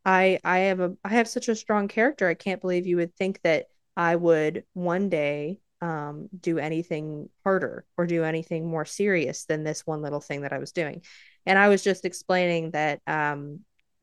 I, 0.05 0.39
I 0.45 0.59
have 0.59 0.81
a 0.81 0.95
I 1.03 1.09
have 1.09 1.27
such 1.27 1.49
a 1.49 1.57
strong 1.57 1.89
character. 1.89 2.29
I 2.29 2.35
can't 2.35 2.61
believe 2.61 2.87
you 2.87 2.97
would 2.99 3.15
think 3.17 3.41
that 3.45 3.67
I 3.97 4.17
would 4.17 4.65
one 4.75 5.09
day." 5.09 5.61
um, 5.81 6.29
do 6.41 6.59
anything 6.59 7.29
harder 7.45 7.87
or 7.97 8.05
do 8.05 8.25
anything 8.25 8.67
more 8.67 8.85
serious 8.85 9.45
than 9.45 9.63
this 9.63 9.87
one 9.87 10.03
little 10.03 10.21
thing 10.21 10.41
that 10.41 10.53
I 10.53 10.59
was 10.59 10.73
doing. 10.73 11.03
And 11.47 11.57
I 11.57 11.69
was 11.69 11.85
just 11.85 12.05
explaining 12.05 12.73
that 12.73 13.01
um, 13.07 13.61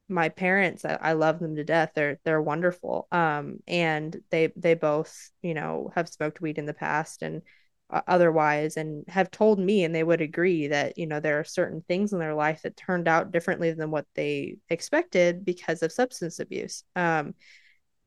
my 0.08 0.30
parents, 0.30 0.86
I, 0.86 0.98
I, 1.02 1.12
love 1.12 1.39
them 1.39 1.58
to 1.58 1.65
death. 1.65 1.91
They're 1.93 2.17
they're 2.24 2.41
wonderful. 2.41 3.10
Um, 3.12 3.58
and 3.67 4.15
they 4.32 4.54
they 4.56 4.76
both, 4.76 5.30
you 5.41 5.54
know, 5.54 5.91
have 5.95 6.08
smoked 6.08 6.39
weed 6.39 6.60
in 6.60 6.65
the 6.65 6.74
past 6.74 7.21
and 7.24 7.41
otherwise, 7.89 8.78
and 8.78 9.04
have 9.08 9.32
told 9.32 9.60
me, 9.60 9.84
and 9.84 9.93
they 9.93 10.04
would 10.04 10.21
agree 10.21 10.67
that 10.67 10.98
you 10.98 11.08
know 11.08 11.19
there 11.19 11.39
are 11.39 11.43
certain 11.43 11.82
things 11.88 12.13
in 12.13 12.19
their 12.19 12.36
life 12.36 12.62
that 12.63 12.78
turned 12.78 13.08
out 13.08 13.32
differently 13.32 13.71
than 13.74 13.91
what 13.91 14.06
they 14.15 14.58
expected 14.69 15.45
because 15.45 15.84
of 15.84 15.91
substance 15.91 16.39
abuse. 16.39 16.84
Um, 16.95 17.36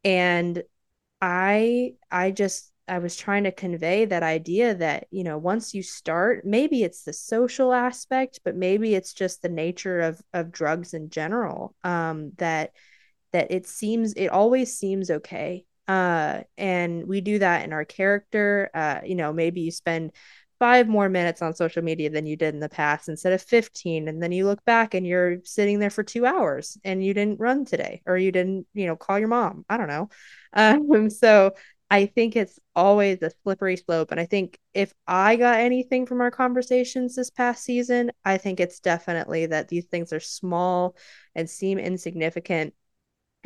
and 0.05 0.63
I 1.21 1.95
I 2.11 2.31
just 2.31 2.73
I 2.89 2.99
was 3.01 3.17
trying 3.17 3.45
to 3.45 3.53
convey 3.53 4.07
that 4.07 4.23
idea 4.23 4.75
that, 4.77 5.09
you 5.11 5.23
know, 5.25 5.37
once 5.39 5.75
you 5.75 5.83
start, 5.83 6.47
maybe 6.47 6.83
it's 6.83 7.03
the 7.05 7.13
social 7.13 7.73
aspect, 7.73 8.41
but 8.45 8.57
maybe 8.57 8.95
it's 8.95 9.13
just 9.13 9.43
the 9.43 9.49
nature 9.51 10.01
of 10.01 10.21
of 10.33 10.53
drugs 10.53 10.95
in 10.95 11.11
general. 11.11 11.75
Um, 11.85 12.33
that 12.39 12.73
that 13.33 13.51
it 13.53 13.67
seems 13.67 14.15
it 14.15 14.29
always 14.29 14.77
seems 14.77 15.11
okay. 15.11 15.67
Uh, 15.89 16.43
and 16.59 17.09
we 17.09 17.21
do 17.23 17.39
that 17.39 17.65
in 17.65 17.73
our 17.73 17.85
character. 17.85 18.71
Uh, 18.75 19.01
you 19.05 19.15
know, 19.15 19.33
maybe 19.33 19.63
you 19.63 19.71
spend 19.71 20.13
five 20.59 20.89
more 20.89 21.09
minutes 21.09 21.41
on 21.41 21.55
social 21.55 21.83
media 21.83 22.11
than 22.11 22.27
you 22.27 22.37
did 22.37 22.55
in 22.55 22.61
the 22.61 22.69
past 22.69 23.09
instead 23.09 23.33
of 23.33 23.41
15 23.41 24.09
and 24.09 24.23
then 24.23 24.33
you 24.33 24.45
look 24.45 24.65
back 24.65 24.95
and 24.95 25.07
you're 25.07 25.39
sitting 25.45 25.79
there 25.79 25.91
for 25.91 26.03
two 26.03 26.27
hours 26.27 26.77
and 26.85 27.05
you 27.05 27.15
didn't 27.15 27.41
run 27.41 27.65
today 27.65 28.03
or 28.07 28.17
you 28.17 28.33
didn't 28.33 28.67
you 28.75 28.87
know 28.87 28.97
call 28.97 29.19
your 29.19 29.29
mom 29.29 29.65
i 29.69 29.77
don't 29.77 29.89
know 29.89 30.09
um 30.55 31.11
so 31.11 31.53
i 31.91 32.07
think 32.07 32.35
it's 32.35 32.59
always 32.75 33.23
a 33.23 33.31
slippery 33.43 33.77
slope 33.77 34.11
and 34.11 34.19
i 34.19 34.27
think 34.27 34.59
if 34.75 34.93
i 35.07 35.37
got 35.37 35.61
anything 35.61 36.07
from 36.07 36.21
our 36.21 36.31
conversations 36.31 37.15
this 37.15 37.31
past 37.31 37.63
season 37.63 38.11
i 38.25 38.37
think 38.37 38.59
it's 38.59 38.81
definitely 38.81 39.47
that 39.47 39.69
these 39.69 39.87
things 39.87 40.13
are 40.13 40.21
small 40.21 40.97
and 41.37 41.49
seem 41.49 41.79
insignificant 41.79 42.75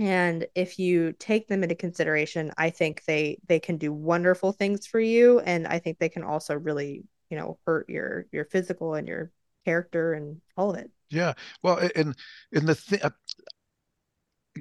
and 0.03 0.47
if 0.55 0.79
you 0.79 1.12
take 1.19 1.49
them 1.49 1.62
into 1.62 1.75
consideration 1.75 2.53
i 2.57 2.71
think 2.71 3.03
they 3.05 3.38
they 3.47 3.61
can 3.61 3.77
do 3.77 3.93
wonderful 3.93 4.53
things 4.53 4.87
for 4.87 5.01
you 5.01 5.41
and 5.41 5.67
i 5.67 5.79
think 5.79 5.99
they 5.99 6.09
can 6.09 6.25
also 6.25 6.55
really 6.55 7.05
you 7.31 7.37
know 7.37 7.59
hurt 7.67 7.88
your 7.88 8.27
your 8.33 8.45
physical 8.45 8.95
and 8.95 9.09
your 9.09 9.31
character 9.65 10.12
and 10.15 10.41
all 10.57 10.71
of 10.71 10.79
it 10.79 10.91
yeah. 11.12 11.35
Well, 11.62 11.79
and 11.95 12.17
and 12.53 12.67
the 12.67 12.75
thing, 12.75 13.01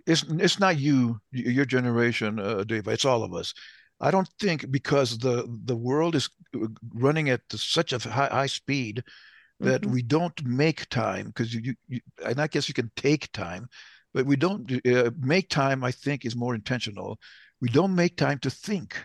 it's 0.06 0.26
it's 0.30 0.60
not 0.60 0.78
you, 0.78 1.20
your 1.32 1.66
generation, 1.66 2.40
uh, 2.40 2.64
Dave. 2.66 2.88
It's 2.88 3.06
all 3.06 3.24
of 3.24 3.34
us. 3.34 3.54
I 4.02 4.12
don't 4.12 4.30
think 4.40 4.70
because 4.70 5.18
the 5.18 5.48
the 5.66 5.76
world 5.76 6.16
is 6.16 6.30
uh, 6.54 6.68
running 6.94 7.30
at 7.30 7.42
such 7.52 7.94
a 7.94 8.00
high, 8.00 8.28
high 8.28 8.48
speed 8.48 9.04
that 9.62 9.82
mm-hmm. 9.82 9.94
we 9.94 10.02
don't 10.02 10.44
make 10.44 10.90
time 10.90 11.28
because 11.28 11.54
you, 11.54 11.76
you, 11.88 12.02
and 12.26 12.42
I 12.42 12.48
guess 12.48 12.68
you 12.68 12.74
can 12.74 12.92
take 12.98 13.32
time, 13.32 13.68
but 14.14 14.26
we 14.26 14.36
don't 14.36 14.72
uh, 14.86 15.12
make 15.20 15.50
time. 15.50 15.84
I 15.84 15.92
think 15.92 16.26
is 16.26 16.36
more 16.36 16.56
intentional. 16.56 17.20
We 17.62 17.70
don't 17.70 17.96
make 17.96 18.18
time 18.18 18.40
to 18.40 18.50
think. 18.50 18.96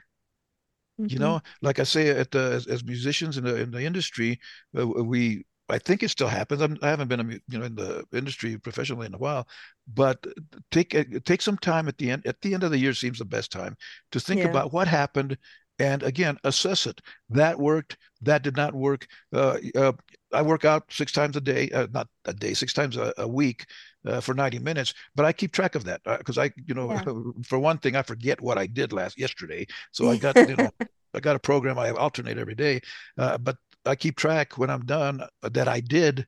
Mm-hmm. 1.01 1.13
You 1.13 1.19
know, 1.19 1.41
like 1.61 1.79
I 1.79 1.85
say, 1.85 2.09
at 2.09 2.31
the, 2.31 2.53
as, 2.55 2.67
as 2.67 2.85
musicians 2.85 3.37
in 3.37 3.45
the 3.45 3.57
in 3.57 3.71
the 3.71 3.85
industry, 3.85 4.41
uh, 4.79 4.87
we 4.87 5.45
I 5.69 5.79
think 5.79 6.03
it 6.03 6.11
still 6.11 6.29
happens. 6.29 6.63
I'm, 6.63 6.79
I 6.81 6.89
have 6.91 7.01
not 7.01 7.09
been, 7.09 7.21
a, 7.21 7.25
you 7.49 7.59
know, 7.59 7.65
in 7.65 7.75
the 7.75 8.05
industry 8.13 8.57
professionally 8.57 9.07
in 9.07 9.15
a 9.15 9.19
while, 9.19 9.49
but 9.93 10.25
take 10.71 10.95
take 11.25 11.43
some 11.43 11.59
time 11.59 11.89
at 11.89 11.99
the 11.99 12.11
end. 12.11 12.27
At 12.27 12.41
the 12.41 12.55
end 12.55 12.63
of 12.63 12.71
the 12.71 12.79
year 12.79 12.95
seems 12.95 13.19
the 13.19 13.25
best 13.25 13.51
time 13.53 13.77
to 14.13 14.21
think 14.21 14.41
yeah. 14.41 14.49
about 14.49 14.73
what 14.73 14.89
happened, 14.89 15.37
and 15.79 16.03
again 16.03 16.39
assess 16.45 16.87
it. 16.87 17.01
That 17.29 17.59
worked. 17.59 17.99
That 18.23 18.43
did 18.43 18.57
not 18.57 18.75
work. 18.75 19.07
Uh, 19.35 19.59
uh, 19.75 19.93
I 20.33 20.43
work 20.43 20.65
out 20.65 20.85
six 20.91 21.13
times 21.13 21.37
a 21.37 21.41
day, 21.41 21.71
uh, 21.71 21.89
not 21.93 22.09
a 22.25 22.33
day, 22.33 22.55
six 22.55 22.73
times 22.73 22.97
a, 22.97 23.13
a 23.19 23.29
week. 23.29 23.67
Uh, 24.07 24.21
for 24.21 24.35
90 24.35 24.59
minutes, 24.61 24.95
but 25.15 25.27
I 25.27 25.33
keep 25.33 25.53
track 25.53 25.75
of 25.75 25.85
that 25.85 26.01
because 26.19 26.39
uh, 26.39 26.43
I, 26.43 26.53
you 26.67 26.75
know, 26.75 26.91
yeah. 26.91 27.03
for 27.45 27.59
one 27.59 27.79
thing, 27.79 27.97
I 27.97 28.03
forget 28.03 28.41
what 28.41 28.59
I 28.59 28.67
did 28.67 28.93
last 28.93 29.19
yesterday. 29.19 29.67
So 29.93 30.11
I 30.11 30.17
got, 30.17 30.37
you 30.37 30.57
know, 30.57 30.71
I 31.15 31.21
got 31.21 31.37
a 31.37 31.41
program 31.41 31.79
I 31.79 31.91
alternate 31.91 32.39
every 32.39 32.55
day, 32.55 32.81
uh, 33.19 33.39
but 33.39 33.57
I 33.85 33.97
keep 33.97 34.17
track 34.17 34.59
when 34.59 34.71
I'm 34.71 34.85
done 34.85 35.23
that 35.43 35.69
I 35.69 35.81
did, 35.81 36.27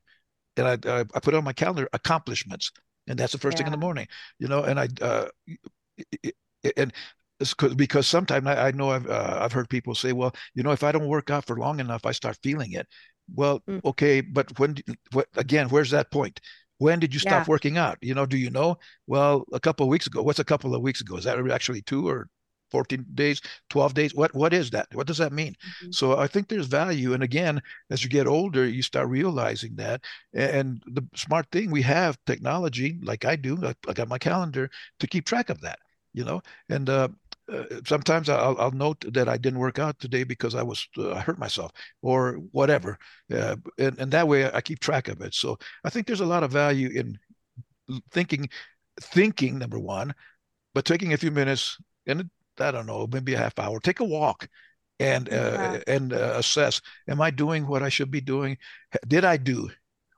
and 0.57 0.67
I, 0.67 1.05
I 1.13 1.19
put 1.19 1.33
on 1.33 1.43
my 1.43 1.53
calendar 1.53 1.87
accomplishments, 1.93 2.71
and 3.07 3.17
that's 3.17 3.33
the 3.33 3.37
first 3.37 3.55
yeah. 3.55 3.65
thing 3.65 3.67
in 3.67 3.79
the 3.79 3.85
morning, 3.85 4.07
you 4.39 4.47
know, 4.47 4.63
and 4.63 4.79
I, 4.79 4.87
uh, 5.01 5.27
and 6.77 6.93
because 7.75 8.07
sometimes 8.07 8.47
I, 8.47 8.67
I, 8.67 8.71
know 8.71 8.91
I've 8.91 9.07
uh, 9.07 9.37
I've 9.41 9.53
heard 9.53 9.69
people 9.69 9.95
say, 9.95 10.11
well, 10.11 10.33
you 10.55 10.63
know, 10.63 10.71
if 10.71 10.83
I 10.83 10.91
don't 10.91 11.07
work 11.07 11.29
out 11.29 11.45
for 11.45 11.57
long 11.57 11.79
enough, 11.79 12.05
I 12.05 12.11
start 12.11 12.37
feeling 12.43 12.73
it. 12.73 12.87
Well, 13.33 13.61
mm. 13.69 13.81
okay, 13.85 14.21
but 14.21 14.57
when 14.59 14.75
what, 15.13 15.27
again, 15.35 15.69
where's 15.69 15.91
that 15.91 16.11
point? 16.11 16.39
When 16.79 16.99
did 16.99 17.13
you 17.13 17.19
stop 17.19 17.45
yeah. 17.45 17.51
working 17.51 17.77
out? 17.77 17.97
You 18.01 18.15
know, 18.15 18.25
do 18.25 18.37
you 18.37 18.49
know? 18.49 18.77
Well, 19.05 19.45
a 19.53 19.59
couple 19.59 19.85
of 19.85 19.89
weeks 19.89 20.07
ago. 20.07 20.23
What's 20.23 20.39
a 20.39 20.45
couple 20.45 20.73
of 20.73 20.81
weeks 20.81 21.01
ago? 21.01 21.17
Is 21.17 21.25
that 21.25 21.37
actually 21.51 21.81
two 21.83 22.07
or 22.07 22.29
14 22.71 23.05
days, 23.13 23.41
12 23.69 23.93
days? 23.93 24.15
What 24.15 24.33
what 24.33 24.53
is 24.53 24.69
that? 24.71 24.87
What 24.93 25.07
does 25.07 25.17
that 25.17 25.33
mean? 25.33 25.53
Mm-hmm. 25.53 25.91
So 25.91 26.17
I 26.17 26.27
think 26.27 26.47
there's 26.47 26.67
value. 26.67 27.13
And 27.13 27.21
again, 27.21 27.61
as 27.89 28.03
you 28.03 28.09
get 28.09 28.27
older, 28.27 28.65
you 28.65 28.81
start 28.81 29.09
realizing 29.09 29.75
that. 29.75 30.01
And 30.33 30.81
the 30.87 31.05
smart 31.15 31.47
thing, 31.51 31.69
we 31.69 31.81
have 31.81 32.17
technology, 32.25 32.99
like 33.03 33.25
I 33.25 33.35
do. 33.35 33.57
I, 33.87 33.93
got 33.93 34.07
my 34.07 34.17
calendar 34.17 34.69
to 34.99 35.07
keep 35.07 35.25
track 35.25 35.49
of 35.49 35.61
that. 35.61 35.79
You 36.13 36.23
know, 36.25 36.41
and 36.69 36.89
uh, 36.89 37.09
uh, 37.51 37.81
sometimes 37.85 38.29
I'll, 38.29 38.55
I'll, 38.59 38.71
note 38.71 39.03
that 39.13 39.27
I 39.27 39.37
didn't 39.37 39.59
work 39.59 39.79
out 39.79 39.99
today 39.99 40.23
because 40.23 40.55
I 40.55 40.63
was 40.63 40.87
uh, 40.97 41.13
I 41.13 41.19
hurt 41.19 41.39
myself 41.39 41.71
or 42.01 42.33
whatever, 42.51 42.97
uh, 43.33 43.55
and 43.77 43.97
and 43.99 44.11
that 44.11 44.27
way 44.27 44.51
I 44.51 44.61
keep 44.61 44.79
track 44.79 45.07
of 45.07 45.21
it. 45.21 45.33
So 45.33 45.57
I 45.83 45.89
think 45.89 46.07
there's 46.07 46.21
a 46.21 46.25
lot 46.25 46.43
of 46.43 46.51
value 46.51 46.89
in 46.89 47.17
thinking, 48.11 48.49
thinking 49.01 49.57
number 49.57 49.79
one, 49.79 50.13
but 50.73 50.85
taking 50.85 51.13
a 51.13 51.17
few 51.17 51.31
minutes 51.31 51.77
and 52.07 52.29
I 52.59 52.71
don't 52.71 52.85
know 52.85 53.07
maybe 53.11 53.33
a 53.33 53.39
half 53.39 53.57
hour, 53.57 53.79
take 53.79 53.99
a 53.99 54.05
walk, 54.05 54.47
and 54.99 55.29
uh, 55.29 55.31
yeah. 55.77 55.79
and 55.87 56.13
uh, 56.13 56.33
assess: 56.35 56.81
Am 57.07 57.21
I 57.21 57.31
doing 57.31 57.67
what 57.67 57.83
I 57.83 57.89
should 57.89 58.11
be 58.11 58.21
doing? 58.21 58.57
Did 59.07 59.25
I 59.25 59.37
do 59.37 59.69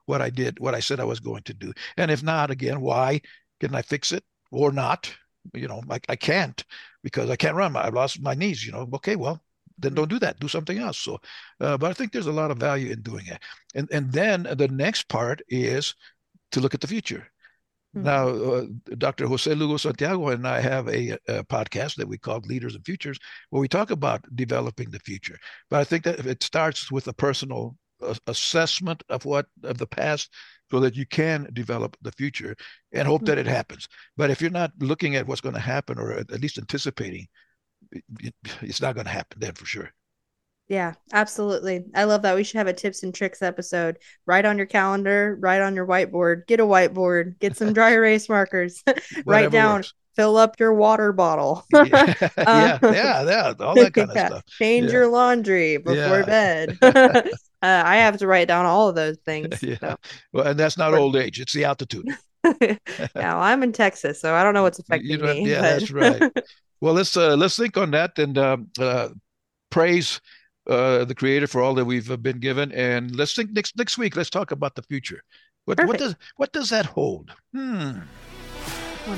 what 0.06 0.20
I 0.20 0.30
did, 0.30 0.58
what 0.58 0.74
I 0.74 0.80
said 0.80 1.00
I 1.00 1.04
was 1.04 1.20
going 1.20 1.42
to 1.44 1.54
do? 1.54 1.72
And 1.96 2.10
if 2.10 2.22
not, 2.22 2.50
again, 2.50 2.80
why? 2.80 3.20
Can 3.60 3.74
I 3.74 3.82
fix 3.82 4.12
it 4.12 4.24
or 4.50 4.72
not? 4.72 5.14
You 5.54 5.68
know, 5.68 5.82
I, 5.88 6.00
I 6.08 6.16
can't 6.16 6.64
because 7.02 7.30
I 7.30 7.36
can't 7.36 7.56
run. 7.56 7.76
I've 7.76 7.94
lost 7.94 8.22
my 8.22 8.34
knees. 8.34 8.64
You 8.64 8.72
know, 8.72 8.88
okay, 8.94 9.16
well, 9.16 9.42
then 9.78 9.94
don't 9.94 10.10
do 10.10 10.18
that. 10.20 10.40
Do 10.40 10.48
something 10.48 10.78
else. 10.78 10.98
So, 10.98 11.20
uh, 11.60 11.76
but 11.76 11.90
I 11.90 11.94
think 11.94 12.12
there's 12.12 12.26
a 12.26 12.32
lot 12.32 12.50
of 12.50 12.58
value 12.58 12.92
in 12.92 13.02
doing 13.02 13.26
it. 13.26 13.38
And 13.74 13.88
and 13.92 14.12
then 14.12 14.42
the 14.42 14.68
next 14.68 15.08
part 15.08 15.42
is 15.48 15.94
to 16.52 16.60
look 16.60 16.74
at 16.74 16.80
the 16.80 16.86
future. 16.86 17.26
Mm-hmm. 17.96 18.06
Now, 18.06 18.28
uh, 18.28 18.64
Dr. 18.96 19.26
Jose 19.26 19.54
Lugo 19.54 19.76
Santiago 19.76 20.28
and 20.28 20.48
I 20.48 20.60
have 20.60 20.88
a, 20.88 21.10
a, 21.28 21.44
podcast 21.44 21.96
that 21.96 22.08
we 22.08 22.16
call 22.16 22.40
Leaders 22.40 22.74
and 22.74 22.84
Futures, 22.86 23.18
where 23.50 23.60
we 23.60 23.68
talk 23.68 23.90
about 23.90 24.24
developing 24.34 24.90
the 24.90 24.98
future. 25.00 25.38
But 25.68 25.80
I 25.80 25.84
think 25.84 26.04
that 26.04 26.24
it 26.24 26.42
starts 26.42 26.90
with 26.90 27.06
a 27.08 27.12
personal 27.12 27.76
assessment 28.26 29.02
of 29.08 29.24
what 29.24 29.46
of 29.62 29.78
the 29.78 29.86
past 29.86 30.30
so 30.70 30.80
that 30.80 30.96
you 30.96 31.06
can 31.06 31.48
develop 31.52 31.96
the 32.02 32.12
future 32.12 32.56
and 32.92 33.06
hope 33.06 33.24
that 33.26 33.38
it 33.38 33.46
mm-hmm. 33.46 33.54
happens. 33.54 33.88
But 34.16 34.30
if 34.30 34.40
you're 34.40 34.50
not 34.50 34.72
looking 34.78 35.16
at 35.16 35.26
what's 35.26 35.40
going 35.40 35.54
to 35.54 35.60
happen 35.60 35.98
or 35.98 36.12
at 36.12 36.40
least 36.40 36.58
anticipating, 36.58 37.26
it's 38.62 38.80
not 38.80 38.94
going 38.94 39.06
to 39.06 39.12
happen 39.12 39.38
then 39.40 39.52
for 39.52 39.66
sure. 39.66 39.90
Yeah, 40.68 40.94
absolutely. 41.12 41.84
I 41.94 42.04
love 42.04 42.22
that. 42.22 42.34
We 42.34 42.44
should 42.44 42.56
have 42.56 42.66
a 42.66 42.72
tips 42.72 43.02
and 43.02 43.14
tricks 43.14 43.42
episode. 43.42 43.98
Write 44.24 44.46
on 44.46 44.56
your 44.56 44.66
calendar, 44.66 45.36
write 45.40 45.60
on 45.60 45.74
your 45.74 45.86
whiteboard, 45.86 46.46
get 46.46 46.60
a 46.60 46.64
whiteboard, 46.64 47.38
get 47.40 47.56
some 47.56 47.74
dry 47.74 47.90
erase 47.92 48.28
markers, 48.28 48.82
write 49.26 49.50
down, 49.50 49.80
works. 49.80 49.92
fill 50.16 50.38
up 50.38 50.58
your 50.58 50.72
water 50.72 51.12
bottle. 51.12 51.66
yeah, 51.74 52.14
yeah, 52.36 52.78
yeah, 52.82 53.54
all 53.60 53.74
that 53.74 53.92
kind 53.92 54.10
yeah. 54.14 54.22
of 54.22 54.26
stuff. 54.28 54.46
Change 54.46 54.86
yeah. 54.86 54.92
your 54.92 55.08
laundry 55.08 55.76
before 55.76 56.24
bed. 56.24 56.78
Uh, 57.62 57.82
I 57.86 57.96
have 57.98 58.18
to 58.18 58.26
write 58.26 58.48
down 58.48 58.66
all 58.66 58.88
of 58.88 58.96
those 58.96 59.18
things. 59.24 59.62
yeah. 59.62 59.76
So. 59.78 59.96
Well, 60.32 60.46
and 60.48 60.58
that's 60.58 60.76
not 60.76 60.94
old 60.94 61.16
age; 61.16 61.40
it's 61.40 61.52
the 61.52 61.64
altitude. 61.64 62.08
now 63.14 63.38
I'm 63.38 63.62
in 63.62 63.72
Texas, 63.72 64.20
so 64.20 64.34
I 64.34 64.42
don't 64.42 64.54
know 64.54 64.64
what's 64.64 64.80
affecting 64.80 65.10
you 65.10 65.18
know, 65.18 65.32
me. 65.32 65.48
Yeah, 65.48 65.60
but... 65.60 65.62
that's 65.62 65.90
right. 65.90 66.44
well, 66.80 66.94
let's 66.94 67.16
uh, 67.16 67.36
let's 67.36 67.56
think 67.56 67.76
on 67.76 67.92
that 67.92 68.18
and 68.18 68.36
um, 68.36 68.68
uh, 68.80 69.10
praise 69.70 70.20
uh, 70.68 71.04
the 71.04 71.14
Creator 71.14 71.46
for 71.46 71.62
all 71.62 71.74
that 71.74 71.84
we've 71.84 72.10
uh, 72.10 72.16
been 72.16 72.40
given, 72.40 72.72
and 72.72 73.14
let's 73.14 73.34
think 73.34 73.52
next 73.52 73.76
next 73.76 73.96
week. 73.96 74.16
Let's 74.16 74.30
talk 74.30 74.50
about 74.50 74.74
the 74.74 74.82
future. 74.82 75.22
What 75.64 75.78
Perfect. 75.78 75.88
what 75.88 75.98
does 75.98 76.16
what 76.36 76.52
does 76.52 76.70
that 76.70 76.86
hold? 76.86 77.30
Hmm. 77.54 78.00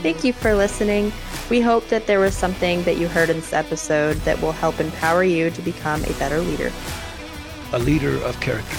Thank 0.02 0.24
you 0.24 0.32
for 0.32 0.54
listening. 0.54 1.12
We 1.50 1.60
hope 1.60 1.88
that 1.88 2.06
there 2.06 2.18
was 2.18 2.34
something 2.34 2.82
that 2.84 2.96
you 2.96 3.06
heard 3.06 3.28
in 3.28 3.36
this 3.36 3.52
episode 3.52 4.16
that 4.18 4.40
will 4.40 4.52
help 4.52 4.80
empower 4.80 5.24
you 5.24 5.50
to 5.50 5.62
become 5.62 6.02
a 6.04 6.12
better 6.14 6.40
leader 6.40 6.72
a 7.72 7.78
leader 7.78 8.16
of 8.24 8.38
character. 8.40 8.76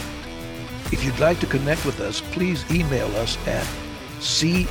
If 0.92 1.04
you'd 1.04 1.18
like 1.20 1.40
to 1.40 1.48
connect 1.48 1.84
with 1.86 2.00
us, 2.00 2.22
please 2.22 2.64
email 2.72 3.08
us 3.18 3.38
at 3.48 3.68
cloc 4.20 4.68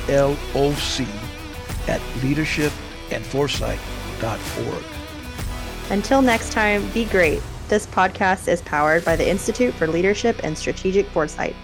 at 1.87 2.01
leadershipandforesight.org. 2.21 4.83
Until 5.91 6.21
next 6.21 6.51
time, 6.51 6.89
be 6.91 7.05
great. 7.05 7.41
This 7.67 7.87
podcast 7.87 8.47
is 8.47 8.61
powered 8.61 9.03
by 9.05 9.15
the 9.15 9.27
Institute 9.27 9.73
for 9.73 9.87
Leadership 9.87 10.39
and 10.43 10.55
Strategic 10.57 11.07
Foresight. 11.07 11.55